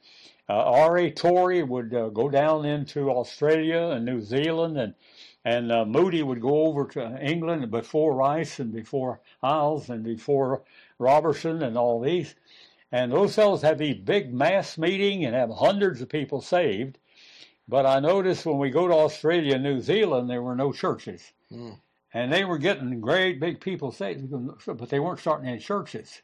[0.49, 1.11] Uh, R.A.
[1.11, 4.93] Torrey would uh, go down into Australia and New Zealand, and
[5.47, 10.63] and uh, Moody would go over to England before Rice and before Hyles and before
[10.99, 12.35] Roberson and all these.
[12.91, 16.97] And those fellows have these big mass meeting and have hundreds of people saved.
[17.65, 21.31] But I noticed when we go to Australia and New Zealand, there were no churches.
[21.49, 21.79] Mm.
[22.13, 24.29] And they were getting great big people saved,
[24.65, 26.23] but they weren't starting any churches.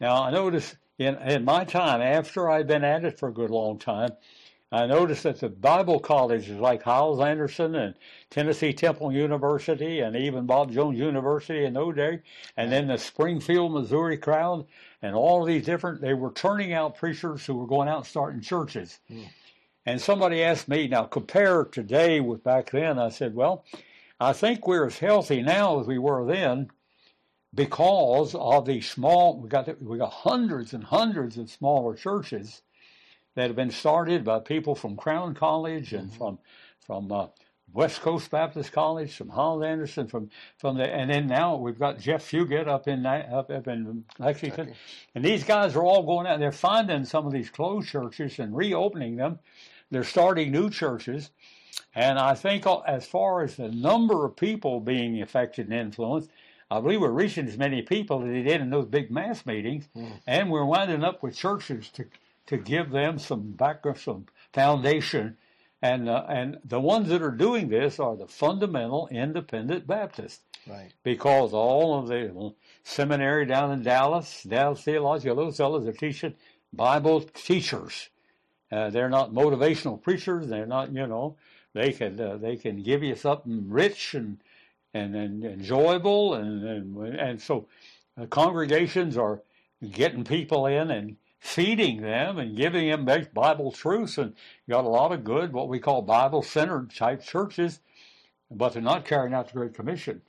[0.00, 3.50] Now, I noticed in, in my time, after I'd been at it for a good
[3.50, 4.12] long time,
[4.70, 7.94] I noticed that the Bible colleges like Hyles Anderson and
[8.28, 12.20] Tennessee Temple University and even Bob Jones University in days,
[12.56, 14.66] and then the Springfield, Missouri crowd,
[15.00, 18.42] and all these different, they were turning out preachers who were going out and starting
[18.42, 19.00] churches.
[19.08, 19.22] Hmm.
[19.86, 22.98] And somebody asked me, now compare today with back then.
[22.98, 23.64] I said, well,
[24.20, 26.68] I think we're as healthy now as we were then
[27.54, 32.60] because of these small, we got, we got hundreds and hundreds of smaller churches
[33.34, 36.38] that have been started by people from Crown College and from
[36.80, 37.26] from uh,
[37.72, 41.98] West Coast Baptist College, from Holland Anderson, from from the, and then now we've got
[41.98, 44.74] Jeff Fugate up in up, up in Lexington,
[45.14, 46.40] and these guys are all going out.
[46.40, 49.38] They're finding some of these closed churches and reopening them.
[49.90, 51.30] They're starting new churches,
[51.94, 56.30] and I think as far as the number of people being affected and influenced.
[56.70, 59.88] I believe we're reaching as many people as they did in those big mass meetings,
[60.26, 62.04] and we're winding up with churches to
[62.48, 65.36] to give them some background, some foundation,
[65.80, 70.42] and uh, and the ones that are doing this are the fundamental independent Baptists.
[70.66, 70.92] Right.
[71.02, 76.34] because all of the seminary down in Dallas, Dallas Theological, those fellows are teaching
[76.74, 78.10] Bible teachers.
[78.70, 80.48] Uh, they're not motivational preachers.
[80.48, 81.36] They're not, you know,
[81.72, 84.38] they can uh, they can give you something rich and
[84.92, 87.66] and, and enjoyable, and and, and so
[88.20, 89.42] uh, congregations are
[89.90, 94.34] getting people in and feeding them and giving them Bible truths, and
[94.66, 97.80] you got a lot of good what we call Bible centered type churches,
[98.50, 100.22] but they're not carrying out the Great Commission.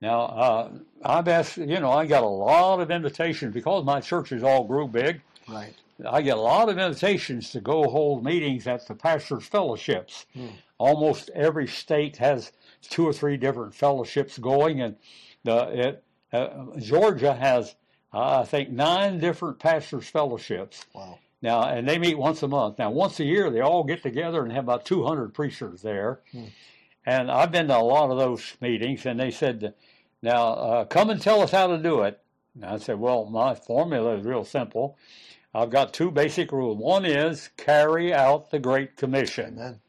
[0.00, 0.70] Now, uh,
[1.02, 4.86] I've asked, you know, I got a lot of invitations because my churches all grew
[4.86, 5.22] big.
[5.48, 5.72] Right.
[6.04, 10.26] I get a lot of invitations to go hold meetings at the pastors' fellowships.
[10.34, 10.48] Hmm.
[10.76, 14.96] Almost every state has two or three different fellowships going, and
[15.44, 17.76] the it, uh, Georgia has,
[18.16, 20.86] uh, I think, nine different pastors' fellowships.
[20.94, 21.18] Wow.
[21.42, 22.78] Now, and they meet once a month.
[22.78, 26.20] Now, once a year, they all get together and have about 200 preachers there.
[26.32, 26.44] Hmm.
[27.04, 29.74] And I've been to a lot of those meetings, and they said,
[30.22, 32.20] "Now, uh, come and tell us how to do it."
[32.54, 34.96] And I said, "Well, my formula is real simple.
[35.54, 36.78] I've got two basic rules.
[36.78, 39.80] One is carry out the Great Commission, Amen.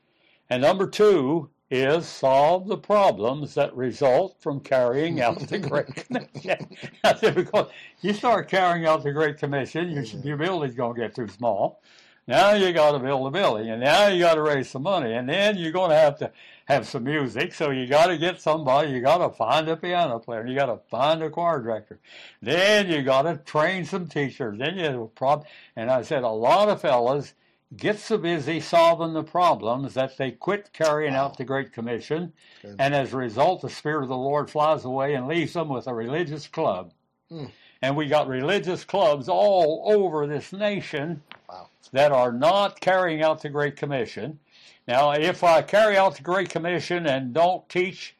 [0.49, 6.69] and number two is solve the problems that result from carrying out the Great Commission."
[7.03, 7.69] I said, "Because
[8.01, 11.81] you start carrying out the Great Commission, your, your building's going to get too small."
[12.27, 15.13] Now you got to build a building, and now you got to raise some money,
[15.13, 16.29] and then you're going to have to
[16.65, 17.53] have some music.
[17.53, 18.91] So you got to get somebody.
[18.91, 20.45] You got to find a piano player.
[20.45, 21.99] You got to find a choir director.
[22.41, 24.59] Then you got to train some teachers.
[24.59, 25.47] Then you have a problem.
[25.77, 27.33] And I said a lot of fellas
[27.75, 31.25] get so busy solving the problems that they quit carrying Wow.
[31.25, 32.75] out the Great Commission, Good.
[32.79, 35.87] and as a result, the Spirit of the Lord flies away and leaves them with
[35.87, 36.93] a religious club.
[37.29, 37.47] Hmm.
[37.81, 41.67] And we got religious clubs all over this nation Wow.
[41.91, 44.39] that are not carrying out the Great Commission.
[44.87, 48.15] Now, if I carry out the Great Commission and don't teach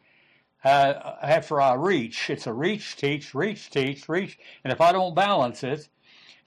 [0.65, 5.15] uh, after I reach, it's a reach, teach, reach, teach, reach, and if I don't
[5.15, 5.87] balance it,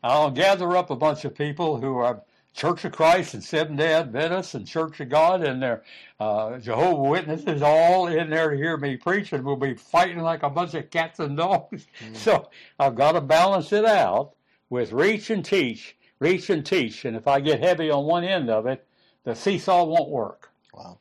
[0.02, 2.20] I'll gather up a bunch of people who are
[2.52, 5.82] Church of Christ and Seventh Day Adventists and Church of God and their
[6.18, 10.42] uh, Jehovah Witnesses all in there to hear me preach, and we'll be fighting like
[10.42, 11.86] a bunch of cats and dogs.
[12.12, 14.32] So I've got to balance it out
[14.68, 18.50] with reach and teach, reach and teach, and if I get heavy on one end
[18.50, 18.86] of it,
[19.24, 20.50] the seesaw won't work.
[20.74, 20.98] Wow.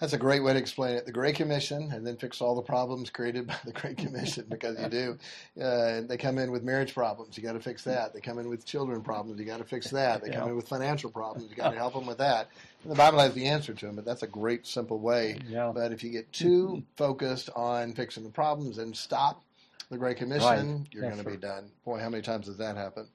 [0.00, 1.06] That's a great way to explain it.
[1.06, 4.78] The Great Commission, and then fix all the problems created by the Great Commission because
[4.80, 5.18] you do.
[5.60, 7.36] Uh, they come in with marriage problems.
[7.36, 8.14] You got to fix that.
[8.14, 9.40] They come in with children problems.
[9.40, 10.22] You got to fix that.
[10.22, 10.50] They come Yeah.
[10.50, 11.50] in with financial problems.
[11.50, 12.48] You got to help them with that.
[12.84, 15.38] And the Bible has the answer to them, but that's a great, simple way.
[15.48, 15.72] Yeah.
[15.74, 19.42] But if you get too focused on fixing the problems and stop
[19.90, 20.44] the Great Commission,
[20.78, 20.86] Right.
[20.92, 21.70] you're going to be done.
[21.84, 23.08] Boy, how many times does that happen?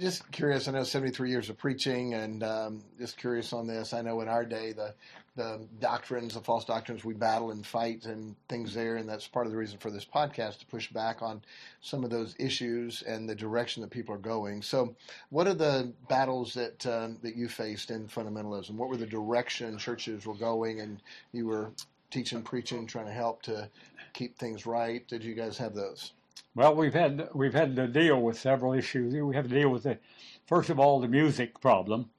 [0.00, 0.66] Just curious.
[0.68, 3.92] I know 73 years of preaching, and um, just curious on this.
[3.92, 4.94] I know in our day the
[5.36, 9.46] the doctrines, the false doctrines, we battle and fight and things there, and that's part
[9.46, 11.42] of the reason for this podcast to push back on
[11.80, 14.62] some of those issues and the direction that people are going.
[14.62, 14.94] So,
[15.30, 18.72] what are the battles that um, that you faced in fundamentalism?
[18.72, 21.72] What were the direction churches were going, and you were
[22.10, 23.68] teaching, preaching, trying to help to
[24.12, 25.06] keep things right?
[25.08, 26.12] Did you guys have those?
[26.54, 29.14] Well, we've had we've had to deal with several issues.
[29.14, 29.98] We have to deal with the
[30.46, 32.10] first of all the music problem.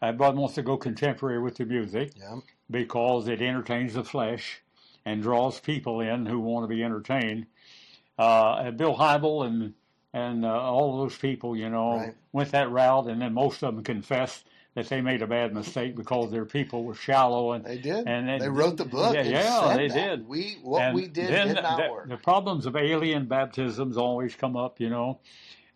[0.00, 4.60] Everybody wants to go contemporary with the music Yeah, because it entertains the flesh
[5.04, 7.46] and draws people in who want to be entertained.
[8.18, 9.74] Uh, Bill Hybel and
[10.14, 12.14] and uh, all those people, you know, Right.
[12.32, 15.96] went that route, and then most of them confessed that they made a bad mistake
[15.96, 18.06] because their people were shallow and they did.
[18.06, 19.14] And it- they wrote the book.
[19.14, 19.94] Yeah, yeah, they that.
[19.94, 20.28] did.
[20.28, 22.08] We what and we did did not the, work.
[22.08, 25.20] The problems of alien baptisms always come up, you know,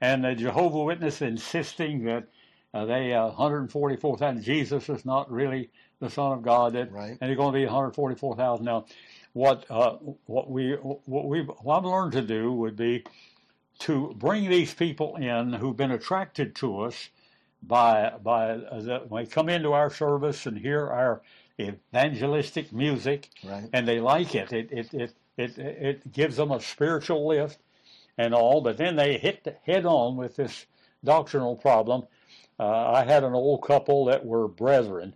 [0.00, 2.28] and the Jehovah Witness insisting that
[2.76, 7.10] uh, they uh, 144,000 Jesus is not really the Son of God, that, Right.
[7.10, 8.84] and they're going to be 144,000 now.
[9.32, 13.04] What uh, what we what we what I've learned to do would be
[13.80, 17.10] to bring these people in who've been attracted to us
[17.62, 21.20] by by uh, the, when they come into our service and hear our
[21.60, 23.68] evangelistic music Right.
[23.72, 24.52] and they like it.
[24.52, 27.58] It it it it, it gives them a spiritual lift
[28.18, 30.66] and all, but then they hit the head on with this
[31.04, 32.06] doctrinal problem.
[32.58, 35.14] Uh, I had an old couple that were brethren,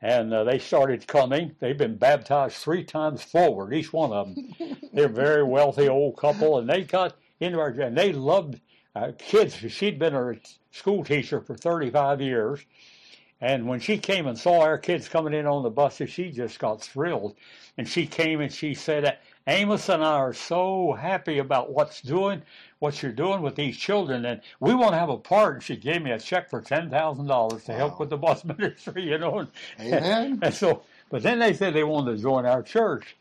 [0.00, 1.54] and uh, they started coming.
[1.60, 4.78] They've been baptized three times forward, each one of them.
[4.92, 8.60] They're a very wealthy old couple, and they got into our and they loved
[8.94, 9.54] uh, kids.
[9.54, 10.34] She'd been a
[10.70, 12.64] school teacher for 35 years,
[13.42, 16.58] and when she came and saw our kids coming in on the buses, she just
[16.58, 17.34] got thrilled.
[17.76, 22.42] And she came and she said, Amos and I are so happy about what's doing,
[22.78, 25.54] what you're doing with these children, and we want to have a part.
[25.54, 28.44] And she gave me a check for ten thousand dollars to help with the bus
[28.58, 29.40] ministry, you know.
[29.40, 29.48] And,
[29.80, 30.38] Amen.
[30.42, 33.16] and so, but then they said they wanted to join our church.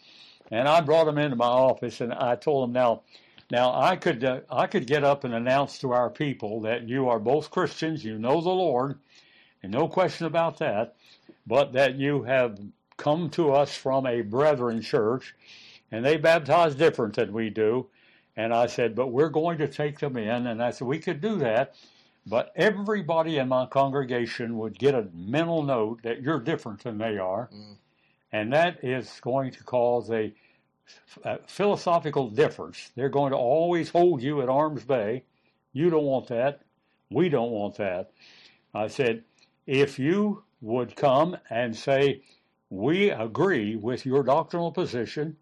[0.52, 3.04] And I brought them into my office, and I told them now,
[3.50, 7.10] now I could uh, I could get up and announce to our people that you
[7.10, 9.00] are both Christians, you know the Lord,
[9.64, 10.96] and no question about that,
[11.48, 12.60] but that you have
[12.98, 15.34] come to us from a brethren church,
[15.92, 17.88] and they baptize different than we do.
[18.38, 21.22] And I said, but we're going to take them in, and I said we could
[21.22, 21.76] do that,
[22.26, 27.18] but everybody in my congregation would get a mental note that you're different than they
[27.18, 27.76] are, mm.
[28.32, 30.34] and that is going to cause a
[31.24, 32.92] a philosophical difference.
[32.96, 35.24] They're going to always hold you at arm's bay.
[35.74, 36.62] You don't want that.
[37.10, 38.12] We don't want that.
[38.74, 39.24] I said,
[39.68, 42.22] if you would come and say,
[42.70, 45.38] we agree with your doctrinal position,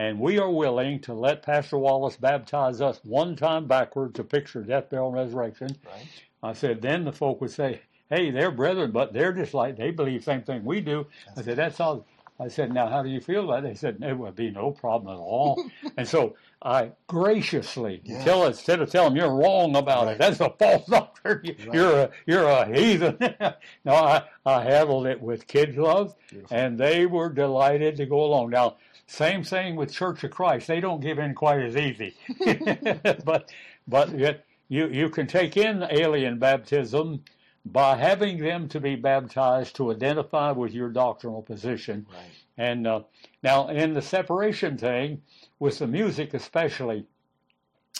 [0.00, 4.62] and we are willing to let Pastor Wallace baptize us one time backwards to picture
[4.62, 5.76] death, burial, and resurrection.
[5.84, 6.06] Right.
[6.42, 9.90] I said, then the folk would say, hey, they're brethren, but they're just like, they
[9.90, 11.06] believe the same thing we do.
[11.36, 12.06] I said, that's all.
[12.40, 13.68] I said, now how do you feel about it?
[13.68, 15.62] They said, it would be no problem at all.
[15.98, 18.24] and so I graciously yeah.
[18.24, 20.12] tell instead of telling them you're wrong about right.
[20.12, 21.40] it, that's a false doctrine.
[21.44, 21.74] Right.
[21.74, 23.18] You're a you're a heathen.
[23.84, 26.56] no, I, I handled it with kids love, Beautiful.
[26.56, 28.48] and they were delighted to go along.
[28.48, 28.76] Now,
[29.10, 30.68] same thing with Church of Christ.
[30.68, 32.14] They don't give in quite as easy,
[33.24, 33.50] but
[33.88, 37.24] but yet you you can take in alien baptism
[37.66, 42.06] by having them to be baptized to identify with your doctrinal position.
[42.10, 42.22] Right.
[42.56, 43.00] And uh,
[43.42, 45.22] now, in the separation thing,
[45.58, 47.04] with the music especially,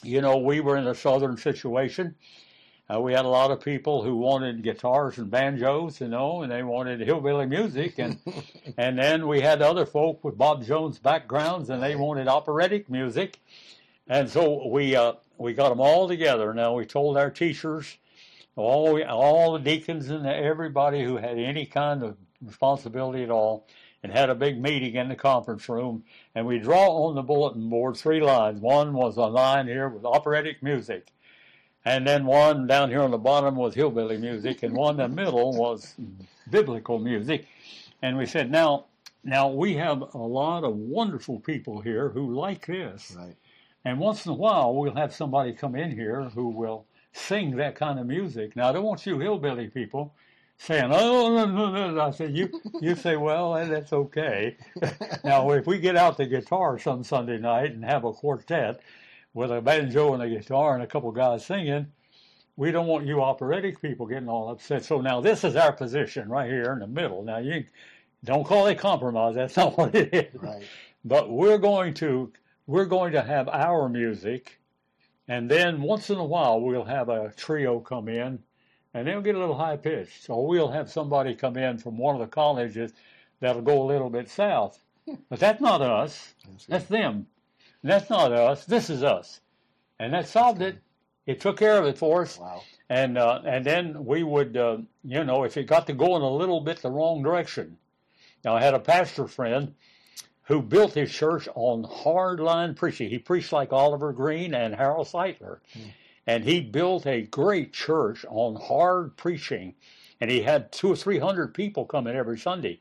[0.05, 2.15] you know, we were in a southern situation.
[2.93, 6.51] Uh, we had a lot of people who wanted guitars and banjos, you know, and
[6.51, 8.19] they wanted hillbilly music, and
[8.79, 13.39] and then we had other folk with Bob Jones backgrounds, and they wanted operatic music,
[14.09, 16.53] and so we uh, we got them all together.
[16.53, 17.97] Now we told our teachers
[18.57, 23.69] all all the deacons and everybody who had any kind of responsibility at all,
[24.03, 26.03] and had a big meeting in the conference room.
[26.35, 28.61] And we draw on the bulletin board three lines.
[28.61, 31.13] One was a line here with operatic music,
[31.85, 35.23] and then one down here on the bottom was hillbilly music, and one in the
[35.23, 35.95] middle was
[36.51, 37.47] biblical music.
[38.03, 38.87] And we said, now,
[39.25, 43.17] now we have a lot of wonderful people here who like this.
[43.19, 43.37] Right.
[43.85, 47.77] And once in a while, we'll have somebody come in here who will sing that
[47.77, 48.57] kind of music.
[48.57, 50.15] Now, I don't want you hillbilly people
[50.59, 54.57] saying, "Oh, no, no, no." I said, "You, you say, well, eh, that's okay."
[55.25, 58.81] now, if we get out the guitar some Sunday night and have a quartet
[59.35, 61.87] with a banjo and a guitar and a couple guys singing,
[62.57, 64.85] we don't want you operatic people getting all upset.
[64.85, 67.23] So now this is our position right here in the middle.
[67.23, 67.65] Now you
[68.25, 69.35] don't call it compromise.
[69.35, 70.43] That's not what it is.
[70.43, 70.63] Right.
[71.05, 72.33] But we're going to
[72.67, 74.61] we're going to have our music
[75.31, 78.41] and then once in a while, we'll have a trio come in
[78.95, 80.25] and they'll get a little high pitched.
[80.25, 82.93] So we'll have somebody come in from one of the colleges
[83.39, 84.83] that'll go a little bit south.
[85.07, 85.15] Hmm.
[85.29, 86.35] But that's not us.
[86.69, 87.29] That's them.
[87.83, 88.65] And that's not us.
[88.65, 89.41] This is us.
[89.99, 90.79] And that solved it.
[91.27, 92.39] It took care of it for us.
[92.39, 92.63] Wow.
[92.89, 96.31] And uh, and then we would, uh, you know, if it got to going a
[96.31, 97.77] little bit the wrong direction.
[98.45, 99.75] Now I had a pastor friend
[100.43, 103.09] who built his church on hardline preaching.
[103.09, 105.59] He preached like Oliver Greene and Harold Sightler.
[105.75, 105.93] Mm.
[106.27, 109.75] And he built a great church on hard preaching.
[110.21, 112.81] And he had two or three hundred people coming every Sunday.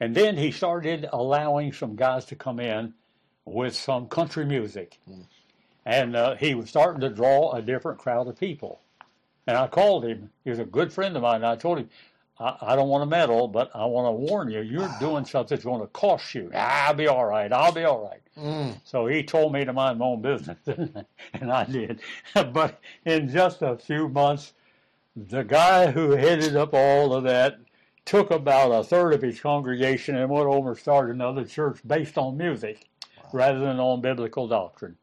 [0.00, 2.94] And then he started allowing some guys to come in
[3.44, 4.98] with some country music.
[5.08, 5.24] Mm.
[5.86, 8.80] And uh, he was starting to draw a different crowd of people.
[9.46, 10.30] And I called him.
[10.44, 11.36] He was a good friend of mine.
[11.36, 11.90] And I told him,
[12.38, 15.54] I, I don't want to meddle, but I want to warn you, you're doing something
[15.54, 16.50] that's going to cost you.
[16.54, 17.52] I'll be all right.
[17.52, 18.20] I'll be all right.
[18.38, 18.80] Mm.
[18.84, 22.00] So he told me to mind my own business, and I did.
[22.52, 24.52] but in just a few months,
[25.16, 27.58] the guy who headed up all of that
[28.04, 32.18] took about a third of his congregation and went over and started another church based
[32.18, 32.88] on music.
[33.34, 34.96] Rather than on biblical doctrine.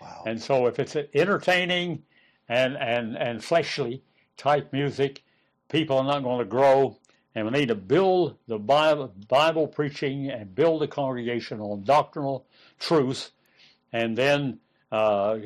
[0.00, 0.24] Wow.
[0.26, 2.02] And so if it's entertaining
[2.48, 4.02] and, and, and fleshly
[4.36, 5.22] type music,
[5.68, 6.98] people are not going to grow.
[7.34, 12.46] And we need to build the Bible, Bible preaching and build the congregation on doctrinal
[12.78, 13.32] truth,
[13.92, 14.60] and then
[14.92, 15.38] uh,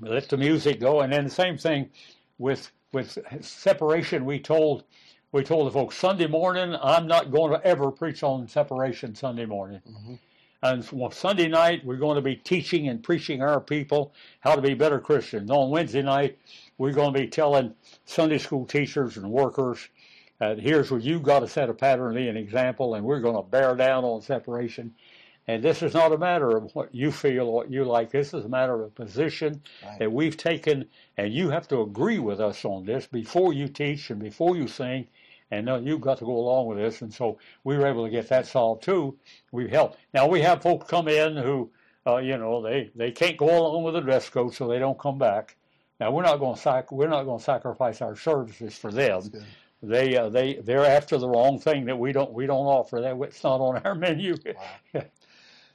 [0.00, 1.00] let the music go.
[1.00, 1.90] And then the same thing
[2.38, 4.24] with with separation.
[4.24, 4.84] We told
[5.32, 9.46] we told the folks Sunday morning I'm not going to ever preach on separation Sunday
[9.46, 9.82] morning.
[9.90, 10.14] Mm-hmm.
[10.64, 14.72] And Sunday night, we're going to be teaching and preaching our people how to be
[14.72, 15.50] better Christians.
[15.50, 16.38] On Wednesday night,
[16.78, 17.74] we're going to be telling
[18.06, 19.86] Sunday school teachers and workers,
[20.40, 23.36] uh, here's where you've got to set a pattern, be an example, and we're going
[23.36, 24.94] to bear down on separation.
[25.46, 28.10] And this is not a matter of what you feel, or what you like.
[28.10, 29.98] This is a matter of a position right.
[29.98, 30.86] that we've taken,
[31.18, 34.66] and you have to agree with us on this before you teach and before you
[34.66, 35.08] sing.
[35.50, 37.02] And no, you've got to go along with this.
[37.02, 39.16] And so we were able to get that solved too.
[39.52, 39.98] We've helped.
[40.12, 41.70] Now we have folks come in who,
[42.06, 44.98] uh, you know, they, they can't go along with the dress code, so they don't
[44.98, 45.56] come back.
[46.00, 49.22] Now we're not going to sac- we're not going to sacrifice our services for them.
[49.82, 53.00] They uh, they they're after the wrong thing that we don't we don't offer.
[53.00, 54.34] That it's not on our menu.
[54.94, 55.02] Wow.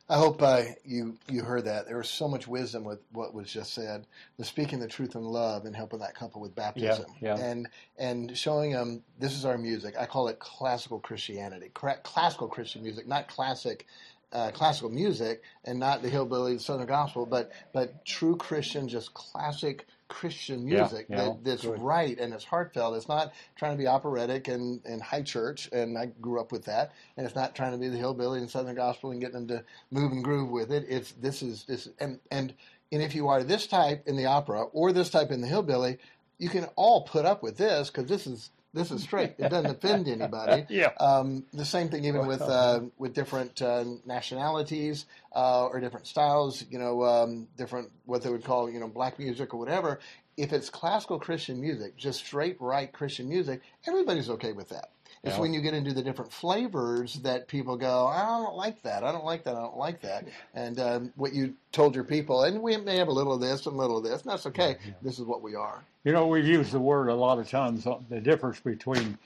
[0.09, 1.85] I hope uh, you you heard that.
[1.87, 4.07] There was so much wisdom with what was just said.
[4.37, 7.43] The speaking the truth in love and helping that couple with baptism, Yeah, yeah.
[7.43, 9.95] and and showing them this is our music.
[9.99, 13.85] I call it classical Christianity, classical Christian music, not classic.
[14.31, 19.11] Uh, classical music and not the hillbilly the southern gospel but but true christian just
[19.15, 21.81] classic christian Yeah, music yeah, that, that's good.
[21.81, 25.97] right and it's heartfelt it's not trying to be operatic and, and high church and
[25.97, 28.75] i grew up with that and it's not trying to be the hillbilly and southern
[28.75, 32.19] gospel and getting them to move and groove with it it's this is this and
[32.31, 32.53] and
[32.91, 35.97] and if you are this type in the opera or this type in the hillbilly
[36.39, 39.71] you can all put up with this because this is this is straight it doesn't
[39.71, 40.91] offend anybody Yeah.
[40.99, 45.05] um, the same thing even with uh, with different uh, nationalities
[45.35, 46.63] uh, or different styles.
[46.69, 49.99] You know, um, different what they would call you know black music or whatever.
[50.37, 54.89] If it's classical Christian music, just straight right Christian music, everybody's okay with that.
[55.23, 55.41] It's Yeah.
[55.41, 59.03] when you get into the different flavors that people go, I don't like that.
[59.03, 59.55] I don't like that.
[59.55, 60.25] I don't like that.
[60.53, 63.65] And um, what you told your people, and we may have a little of this
[63.65, 64.77] and a little of this, and that's okay.
[65.01, 65.83] This is what we are.
[66.05, 69.17] You know, we've used the word a lot of times, uh, the difference between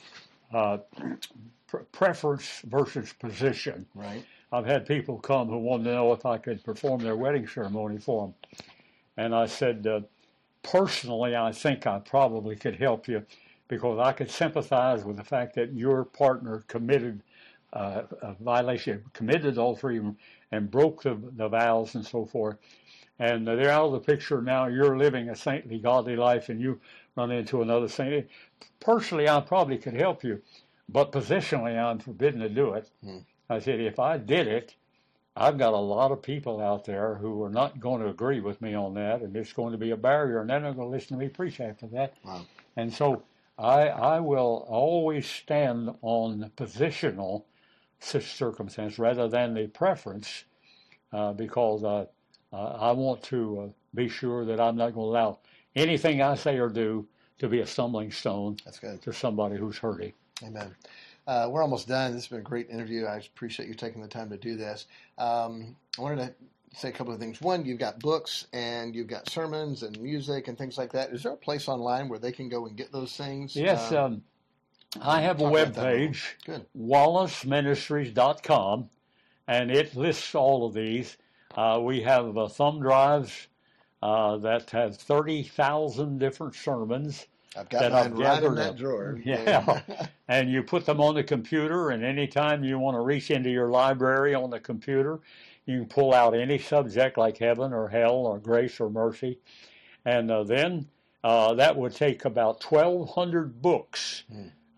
[0.52, 0.80] uh,
[1.68, 3.86] pre- preference versus position.
[3.94, 4.26] Right.
[4.52, 8.00] I've had people come who wanted to know if I could perform their wedding ceremony
[8.00, 8.36] for them.
[9.18, 10.02] And I said, uh,
[10.64, 13.24] personally, I think I probably could help you
[13.68, 17.22] because I could sympathize with the fact that your partner committed
[17.74, 20.02] uh, a violation, committed adultery,
[20.52, 22.58] and broke the, the vows and so forth.
[23.20, 24.68] And they're out of the picture now.
[24.68, 26.80] You're living a saintly, godly life, and you
[27.16, 28.28] run into another saint.
[28.80, 30.42] Personally, I probably could help you,
[30.90, 32.90] but positionally, I'm forbidden to do it.
[33.50, 34.76] I said, if I did it,
[35.36, 38.62] I've got a lot of people out there who are not going to agree with
[38.62, 40.92] me on that, and it's going to be a barrier, and they're not going to
[40.92, 42.14] listen to me preach after that.
[42.24, 42.46] Wow.
[42.76, 43.24] And so
[43.58, 47.46] I, I will always stand on the positional
[48.00, 50.46] circumstance rather than the preference,
[51.12, 52.06] uh, because uh,
[52.52, 55.40] uh, I want to uh, be sure that I'm not going to allow
[55.76, 57.08] anything I say or do
[57.40, 59.02] to be a stumbling stone That's good.
[59.04, 60.14] to somebody who's hurting.
[60.44, 60.76] Amen.
[61.26, 62.14] Uh, we're almost done.
[62.14, 63.06] This has been a great interview.
[63.06, 64.88] I appreciate you taking the time to do this.
[65.18, 66.34] Um, I wanted to
[66.76, 67.40] say a couple of things.
[67.42, 71.12] One, you've got books and you've got sermons and music and things like that.
[71.12, 73.56] Is there a place online where they can go and get those things?
[73.56, 74.24] Yes, Uh, um,
[75.02, 76.08] I have a web about that a little.
[76.08, 76.38] page,
[76.78, 78.90] wallaceministries.com,
[79.48, 81.18] and it lists all of these.
[81.56, 83.48] Uh, we have uh, thumb drives
[84.02, 87.28] uh, that have 30,000 different sermons.
[87.56, 88.78] I've got that I've right in gathered that up.
[88.78, 89.20] drawer.
[89.24, 89.82] Yeah.
[90.28, 93.70] and you put them on the computer, and anytime you want to reach into your
[93.70, 95.20] library on the computer,
[95.66, 99.40] you can pull out any subject like heaven or hell or grace or mercy.
[100.06, 100.88] And uh, then
[101.24, 104.24] uh, that would take about 1,200 books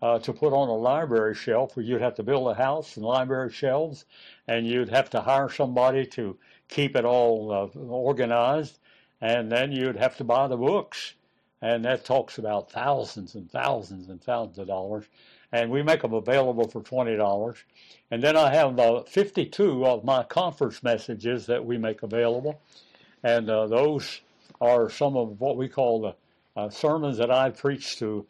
[0.02, 3.04] uh, to put on a library shelf where you'd have to build a house and
[3.04, 4.04] library shelves,
[4.46, 8.78] and you'd have to hire somebody to keep it all uh, organized,
[9.20, 11.14] and then you'd have to buy the books
[11.62, 15.06] and that talks about thousands and thousands and thousands of dollars.
[15.52, 17.58] And we make them available for twenty dollars.
[18.10, 22.60] And then I have uh, 52 of my conference messages that we make available,
[23.24, 24.20] and uh, those
[24.60, 26.14] are some of what we call the
[26.60, 28.26] uh, sermons that I preach to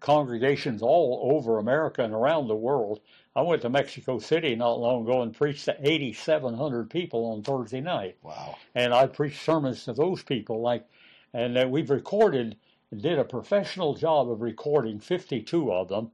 [0.00, 3.00] congregations all over America and around the world.
[3.36, 7.80] I went to Mexico City not long ago and preached to 8,700 people on Thursday
[7.80, 8.56] night Wow.
[8.74, 10.60] and I preached sermons to those people.
[10.60, 10.84] Like,
[11.32, 12.56] and uh, we've recorded,
[12.94, 16.10] did a professional job of recording 52 of them,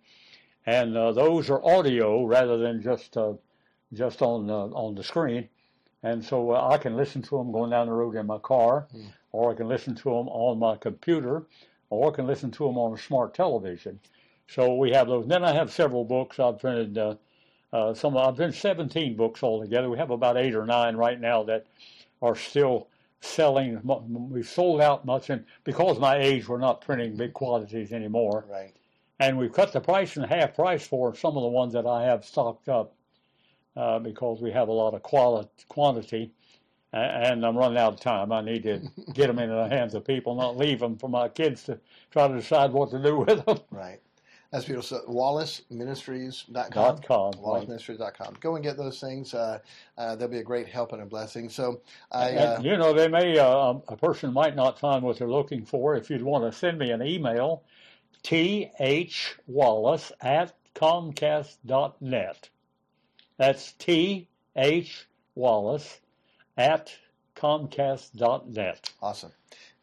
[0.69, 3.33] and uh, those are audio rather than just uh,
[3.95, 5.49] just on uh, on the screen.
[6.03, 8.87] And so uh, I can listen to them going down the road in my car,
[9.33, 11.45] or I can listen to them on my computer,
[11.89, 13.99] or I can listen to them on a smart television.
[14.47, 15.27] So we have those.
[15.27, 16.99] Then I have several books I've printed.
[16.99, 17.15] Uh,
[17.73, 19.89] uh, some I've printed 17 books altogether.
[19.89, 21.65] We have about eight or nine right now that
[22.21, 22.89] are still
[23.21, 23.81] selling.
[24.31, 28.45] We've sold out much, and because of my age, we're not printing big quantities anymore.
[28.51, 28.75] Right.
[29.21, 32.05] And we've cut the price in half price for some of the ones that I
[32.05, 32.95] have stocked up
[33.77, 36.33] uh, because we have a lot of quality quantity.
[36.93, 38.33] And I'm running out of time.
[38.33, 38.81] I need to
[39.13, 41.79] get them into the hands of people, not leave them for my kids to
[42.11, 43.59] try to decide what to do with them.
[43.71, 44.01] Right.
[44.51, 44.99] That's beautiful.
[44.99, 46.73] So WallaceMinistries.com.
[46.73, 47.33] Dot com.
[47.35, 48.37] WallaceMinistries.com.
[48.41, 49.35] Go and get those things.
[49.35, 49.59] Uh,
[49.99, 51.51] uh, they'll be a great help and a blessing.
[51.51, 52.31] So I.
[52.31, 55.67] And, Uh, you know, they may uh, a person might not find what they're looking
[55.67, 55.97] for.
[55.97, 57.63] If you'd want to send me an email,
[58.23, 62.51] T H Wallace at Comcast.net.
[63.37, 66.01] That's T H Wallace
[66.57, 66.93] at
[67.37, 68.91] Comcast.net.
[69.01, 69.33] Awesome.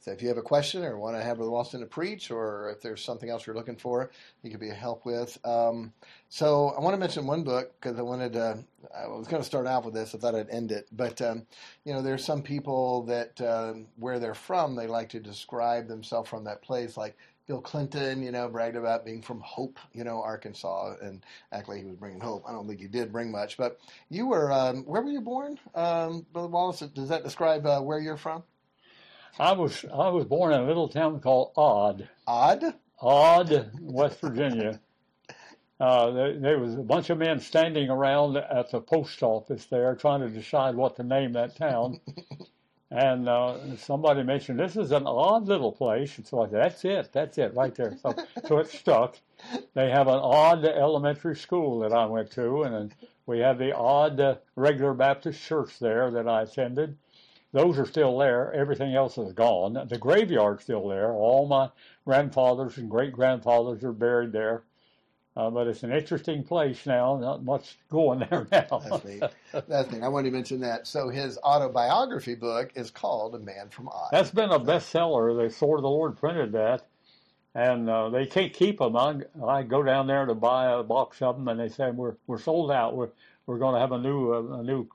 [0.06, 2.70] So if you have a question or want to have Brother Wallace to preach, or
[2.70, 4.12] if there's something else you're looking for,
[4.44, 5.36] you could be a help with.
[5.44, 5.94] Um,
[6.30, 8.64] so I want to mention one book because I wanted to.
[8.96, 10.14] I was going to start out with this.
[10.14, 11.48] I thought I'd end it, but um,
[11.86, 16.30] you know, there's some people that um, where they're from, they like to describe themselves
[16.30, 20.22] from that place, like Bill Clinton, you know, bragged about being from Hope, you know,
[20.22, 22.44] Arkansas, and actually he was bringing hope.
[22.48, 23.80] I don't think he did bring much, but
[24.10, 26.82] you were, um, where were you born, um, Brother Wallace?
[26.82, 28.44] Does that describe uh, where you're from?
[29.40, 32.08] I was I was born in a little town called Odd.
[32.26, 32.74] Odd?
[33.02, 34.80] Odd, West Virginia.
[35.78, 39.94] Uh, there, there, was a bunch of men standing around at the post office there
[39.96, 42.00] trying to decide what to name that town.
[42.92, 46.18] and uh, somebody mentioned this is an odd little place.
[46.18, 47.98] And so I said, that's it, that's it, right there.
[48.02, 48.16] So,
[48.48, 49.18] so it stuck.
[49.74, 54.18] They have an odd elementary school that I went to, and we have the odd
[54.22, 56.96] uh, regular Baptist church there that I attended.
[57.56, 58.52] Those are still there.
[58.54, 59.88] Everything else is gone.
[59.88, 61.14] The graveyard's still there.
[61.14, 61.70] All my
[62.04, 64.64] grandfathers and great grandfathers are buried there.
[65.38, 67.16] Uh, but it's an interesting place now.
[67.16, 68.80] Not much going there now.
[68.80, 69.24] That's neat.
[69.70, 70.04] That's neat.
[70.04, 70.86] I wanted to mention that.
[70.86, 74.10] So his autobiography book is called A Man from Odd.
[74.12, 75.42] That's been a bestseller.
[75.42, 76.86] The Sword of the Lord printed that,
[77.54, 78.98] and uh, they can't keep them.
[78.98, 82.16] I, I go down there to buy a box of them, and they say we're
[82.28, 82.98] we're sold out.
[82.98, 83.12] We're
[83.46, 84.90] we're going to have a new uh, a new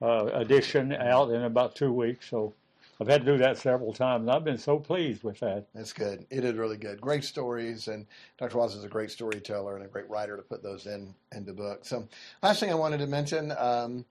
[0.00, 2.28] uh, edition out in about two weeks.
[2.28, 2.54] So
[3.00, 5.66] I've had to do that several times, and I've been so pleased with that.
[5.72, 6.26] That's good.
[6.30, 7.00] It is really good.
[7.00, 8.06] Great stories, and
[8.38, 8.58] Dr.
[8.58, 11.88] Wallace is a great storyteller and a great writer to put those in into books.
[11.88, 12.08] So,
[12.42, 14.04] last thing I wanted to mention, um,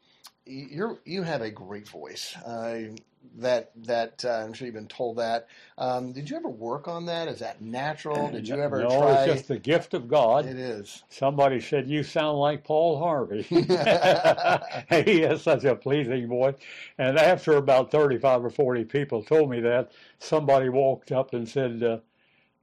[0.45, 2.35] you you have a great voice.
[2.37, 2.95] Uh,
[3.37, 5.47] that that uh, I'm sure you've been told that.
[5.77, 7.27] Um, did you ever work on that?
[7.27, 8.29] Is that natural?
[8.29, 9.23] Did you ever no, try?
[9.23, 10.45] it's just the gift of God.
[10.45, 11.03] It is.
[11.09, 13.43] Somebody said you sound like Paul Harvey.
[15.03, 16.55] he has such a pleasing voice.
[16.97, 21.83] And after about 35 or 40 people told me that, somebody walked up and said.
[21.83, 21.97] Uh,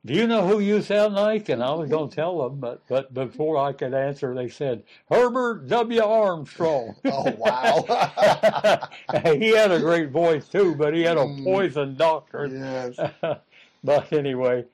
[0.07, 1.49] do you know who you sound like?
[1.49, 4.83] And I was going to tell them, but, but before I could answer, they said,
[5.11, 6.03] Herbert W.
[6.03, 6.95] Armstrong.
[7.07, 8.89] oh, wow.
[9.23, 11.43] he had a great voice, too, but he had a mm.
[11.43, 12.47] poison doctor.
[12.47, 13.13] Yes.
[13.85, 14.67] but anyway.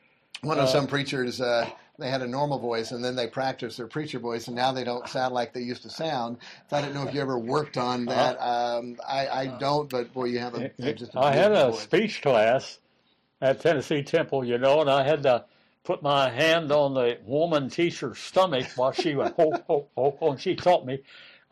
[0.43, 1.71] One of uh, some preachers, uh,
[2.01, 4.85] they had a normal voice and then they practiced their preacher voice and now they
[4.85, 6.39] don't sound like they used to sound.
[6.71, 8.37] So I don't know if you ever worked on that.
[8.41, 8.79] Uh-huh.
[8.79, 11.81] Um, I, I, don't, but boy, you have a, just a I had a voice.
[11.81, 12.79] speech class
[13.41, 15.45] at Tennessee Temple, you know, and I had to
[15.85, 20.31] put my hand on the woman teacher's stomach while she went ho ho ho ho,
[20.33, 21.03] and she taught me.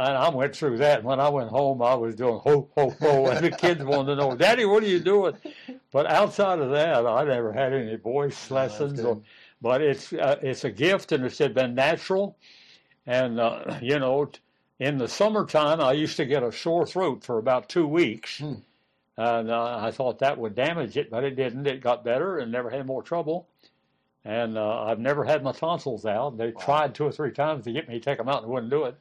[0.01, 0.99] And I went through that.
[0.99, 4.15] And when I went home, I was doing ho ho ho, and the kids wanted
[4.15, 5.35] to know, Daddy, what are you doing?
[5.91, 9.01] But outside of that, I never had any voice lessons.
[9.01, 9.21] Or,
[9.61, 12.37] but it's uh, it's a gift, and it's been natural.
[13.07, 14.31] And uh, you know,
[14.79, 18.39] in the summertime, I used to get a sore throat for about two weeks.
[18.39, 18.55] Hmm
[19.19, 21.67] and uh, I thought that would damage it, but it didn't.
[21.67, 23.49] It got better and never had more trouble.
[24.25, 26.39] And uh, I've never had my tonsils out.
[26.39, 26.61] They wow.
[26.61, 28.85] tried two or three times to get me to take them out and wouldn't do
[28.85, 28.97] it.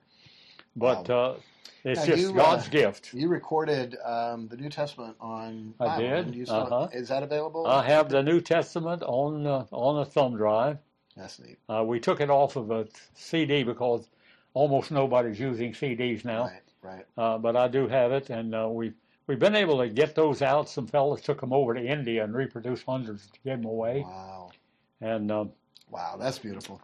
[0.76, 1.16] But wow.
[1.16, 1.38] uh,
[1.84, 3.14] it's now just you, God's uh, gift.
[3.14, 5.92] You recorded um, the New Testament on Bible.
[5.92, 6.48] I did.
[6.48, 6.88] Still, uh-huh.
[6.94, 7.68] Is that available?
[7.68, 10.80] I have the New Testament on uh, on a thumb drive.
[11.16, 11.60] That's neat.
[11.70, 14.10] Uh, we took it off of a CD because
[14.56, 16.50] almost nobody's using CDs now.
[16.82, 17.06] Right.
[17.18, 17.42] Right.
[17.42, 18.94] but I do have it, and we
[19.28, 20.70] we've been able to get those out.
[20.70, 24.04] Some fellas took them over to India and reproduced hundreds to give them away.
[24.08, 24.50] Wow.
[25.02, 25.52] And um,
[25.90, 26.82] wow, that's beautiful.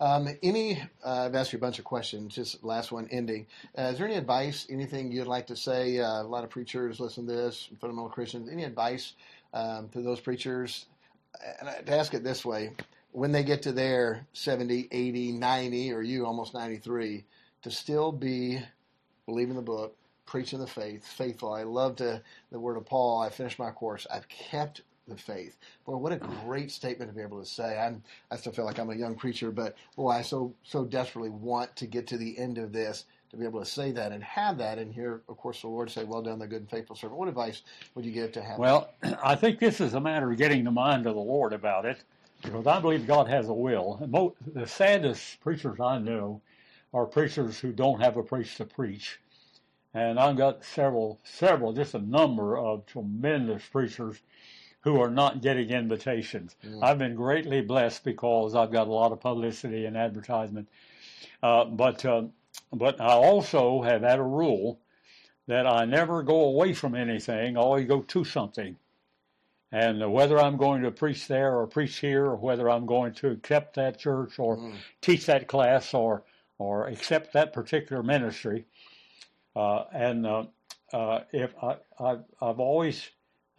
[0.00, 2.34] Um, any, uh, I've asked you a bunch of questions.
[2.34, 3.46] Just last one, ending.
[3.78, 5.98] Uh, is there any advice, anything you'd like to say?
[5.98, 8.48] Uh, a lot of preachers listen to this, fundamental Christians.
[8.50, 9.12] Any advice
[9.54, 10.86] um, to those preachers?
[11.60, 12.72] And to ask it this way:
[13.12, 17.24] when they get to their 70, 80, 90, or you almost 93,
[17.62, 18.60] to still be
[19.26, 19.96] believing the book,
[20.32, 21.52] preaching the faith, faithful.
[21.52, 23.20] I love to, the word of Paul.
[23.20, 24.06] I finished my course.
[24.10, 25.58] I've kept the faith.
[25.84, 27.78] Boy, what a great statement to be able to say.
[27.78, 31.28] I'm, I still feel like I'm a young preacher, but boy, I so so desperately
[31.28, 34.24] want to get to the end of this to be able to say that and
[34.24, 36.96] have that and hear, of course, the Lord say, "Well done, the good and faithful
[36.96, 37.60] servant." What advice
[37.94, 38.58] would you give to have?
[38.58, 38.88] Well,
[39.22, 41.98] I think this is a matter of getting the mind of the Lord about it,
[42.42, 44.00] because I believe God has a will.
[44.54, 46.40] The saddest preachers I know
[46.94, 49.18] are preachers who don't have a place to preach
[49.94, 54.20] and I've got several, several, just a number of tremendous preachers
[54.82, 56.56] who are not getting invitations.
[56.64, 56.82] Mm.
[56.82, 60.68] I've been greatly blessed because I've got a lot of publicity and advertisement.
[61.42, 62.24] Uh, but uh,
[62.72, 64.80] but I also have had a rule
[65.48, 67.56] that I never go away from anything.
[67.56, 68.76] I always go to something.
[69.72, 73.30] and whether I'm going to preach there or preach here, or whether I'm going to
[73.30, 74.74] accept that church or mm.
[75.00, 76.24] teach that class or
[76.58, 78.66] or accept that particular ministry.
[79.54, 80.44] Uh, and uh,
[80.92, 83.10] uh, if I, I've, I've always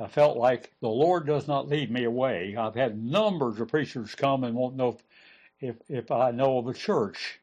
[0.10, 2.56] felt like the Lord does not lead me away.
[2.58, 5.04] I've had numbers of preachers come and won't know if,
[5.70, 7.40] if, if I know of a church.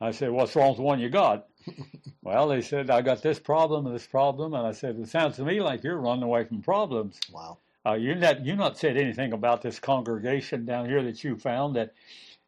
[0.00, 1.48] I said, "What's wrong with the one you got?"
[2.22, 5.36] well, they said, "I got this problem and this problem," and I said, "It sounds
[5.36, 7.58] to me like you're running away from problems." Wow.
[7.86, 11.76] Uh, you not you not said anything about this congregation down here that you found
[11.76, 11.94] that,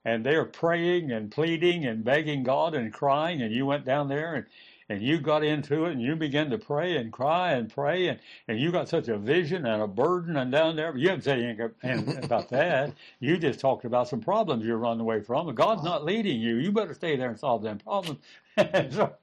[0.04, 4.34] and they're praying and pleading and begging God and crying, and you went down there
[4.34, 4.46] and
[4.88, 8.18] and you got into it and you began to pray and cry and pray and,
[8.48, 10.96] and you got such a vision and a burden and down there.
[10.96, 12.94] You haven't said anything about that.
[13.20, 15.54] You just talked about some problems you're running away from.
[15.54, 16.56] God's not leading you.
[16.56, 18.20] You better stay there and solve them problems.
[18.90, 19.14] so,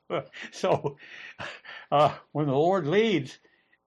[0.52, 0.98] so
[1.92, 3.40] uh, when the Lord leads,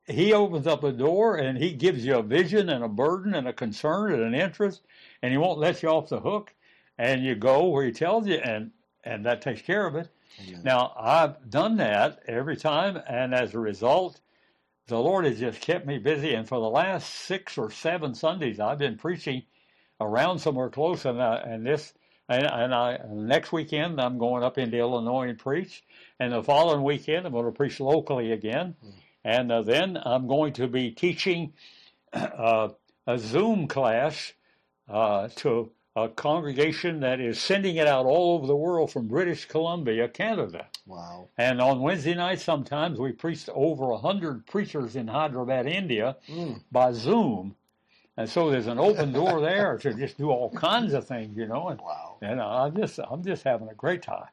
[0.07, 3.47] he opens up a door and he gives you a vision and a burden and
[3.47, 4.83] a concern and an interest,
[5.22, 6.53] and he won't let you off the hook.
[7.01, 8.72] And you go where he tells you, and
[9.05, 10.09] and that takes care of it.
[10.47, 10.62] Amen.
[10.64, 14.20] Now I've done that every time, and as a result,
[14.86, 16.34] the Lord has just kept me busy.
[16.34, 19.43] And for the last six or seven Sundays, I've been preaching
[20.01, 21.93] around somewhere close, and uh, and this.
[22.30, 25.82] And, and I next weekend I'm going up into Illinois and preach,
[26.20, 28.76] and the following weekend I'm going to preach locally again.
[28.84, 28.93] Mm.
[29.24, 31.55] And uh, then I'm going to be teaching
[32.12, 32.68] uh,
[33.07, 34.34] a Zoom class
[34.89, 35.70] uh, to
[36.05, 40.66] a congregation that is sending it out all over the world from British Columbia, Canada.
[40.86, 41.28] Wow.
[41.38, 46.61] And on Wednesday nights, sometimes we preach to over 100 preachers in Hyderabad, India mm.
[46.72, 47.55] by Zoom.
[48.16, 51.46] And so there's an open door there to just do all kinds of things, you
[51.46, 51.68] know.
[51.68, 52.16] And, wow.
[52.22, 54.28] And I'm just, I'm just having a great time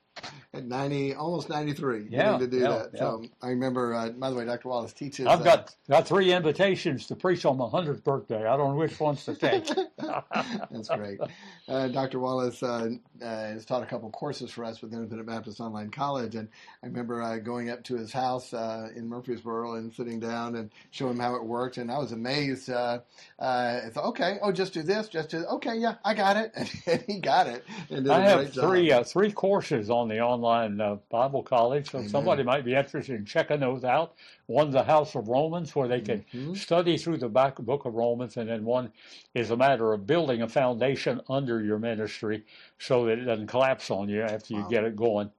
[0.56, 2.89] at 90, almost 93, yeah, to do yeah, that.
[2.93, 2.99] Yeah.
[2.99, 4.70] So I remember, uh, by the way, Dr.
[4.70, 5.28] Wallace teaches.
[5.28, 8.47] I've uh, got got three invitations to preach on my 100th birthday.
[8.47, 9.68] I don't know which ones to take.
[10.72, 11.20] That's great.
[11.68, 12.20] Uh, Dr.
[12.20, 12.89] Wallace uh,
[13.22, 16.36] uh, has taught a couple courses for us with Independent Baptist Online College.
[16.36, 16.47] And
[16.84, 21.14] I remember uh, going up to his house in Murfreesboro and sitting down and showing
[21.14, 21.78] him how it worked.
[21.78, 22.70] And I was amazed.
[22.70, 22.99] I
[23.39, 26.53] thought, okay, oh, just do this, just do, okay, yeah, I got it.
[26.88, 27.64] And, he got it.
[27.91, 32.10] I have three, three courses on the online uh, Bible College, so Amen.
[32.10, 34.16] somebody might be interested in checking those out.
[34.48, 36.54] One's the House of Romans, where they can mm-hmm.
[36.54, 38.91] study through the back book of Romans, and then one
[39.34, 42.43] is a matter of building a foundation under your ministry
[42.78, 44.68] so that it doesn't collapse on you after you wow.
[44.68, 45.30] get it going.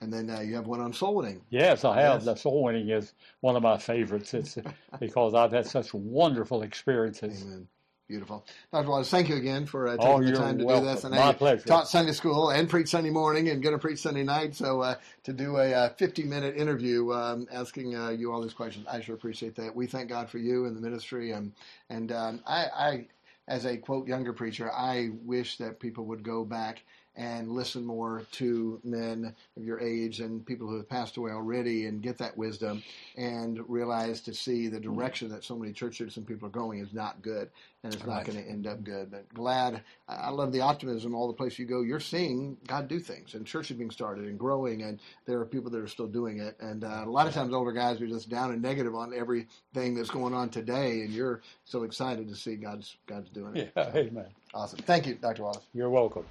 [0.00, 1.40] And then uh, you have one on soul winning.
[1.48, 2.16] Yes, I have.
[2.16, 2.24] Yes.
[2.24, 4.34] The soul winning is one of my favorites.
[4.34, 4.58] It's
[5.00, 7.42] because I've had such wonderful experiences.
[7.42, 7.66] Amen.
[8.08, 8.44] Beautiful.
[8.72, 8.88] Dr.
[8.88, 10.84] Wallace, thank you again for uh, taking oh, the time to welcome.
[10.84, 11.02] do this.
[11.02, 11.64] And My pleasure.
[11.64, 14.54] taught Sunday school and preached Sunday morning and going to preach Sunday night.
[14.54, 14.94] So uh,
[15.24, 19.00] to do a 50 uh, minute interview um, asking uh, you all these questions, I
[19.00, 19.74] sure appreciate that.
[19.74, 21.32] We thank God for you and the ministry.
[21.32, 21.52] And,
[21.90, 23.06] and um, I, I,
[23.48, 26.84] as a quote younger preacher, I wish that people would go back
[27.16, 31.86] and listen more to men of your age and people who have passed away already
[31.86, 32.82] and get that wisdom
[33.16, 36.92] and realize to see the direction that so many churches and people are going is
[36.92, 37.48] not good
[37.82, 38.16] and it's right.
[38.16, 39.10] not going to end up good.
[39.10, 41.14] But glad, I love the optimism.
[41.14, 44.38] All the place you go, you're seeing God do things and churches being started and
[44.38, 46.56] growing, and there are people that are still doing it.
[46.60, 49.94] And uh, a lot of times, older guys are just down and negative on everything
[49.94, 53.72] that's going on today, and you're so excited to see God's God's doing it.
[53.76, 54.26] Yeah, so, amen.
[54.52, 54.78] Awesome.
[54.80, 55.42] Thank you, Dr.
[55.42, 55.64] Wallace.
[55.72, 56.24] You're welcome.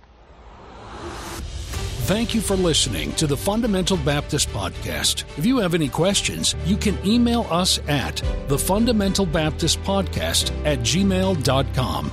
[2.05, 5.23] Thank you for listening to the Fundamental Baptist Podcast.
[5.39, 10.79] If you have any questions, you can email us at the Fundamental Baptist Podcast at
[10.79, 12.11] gmail.com.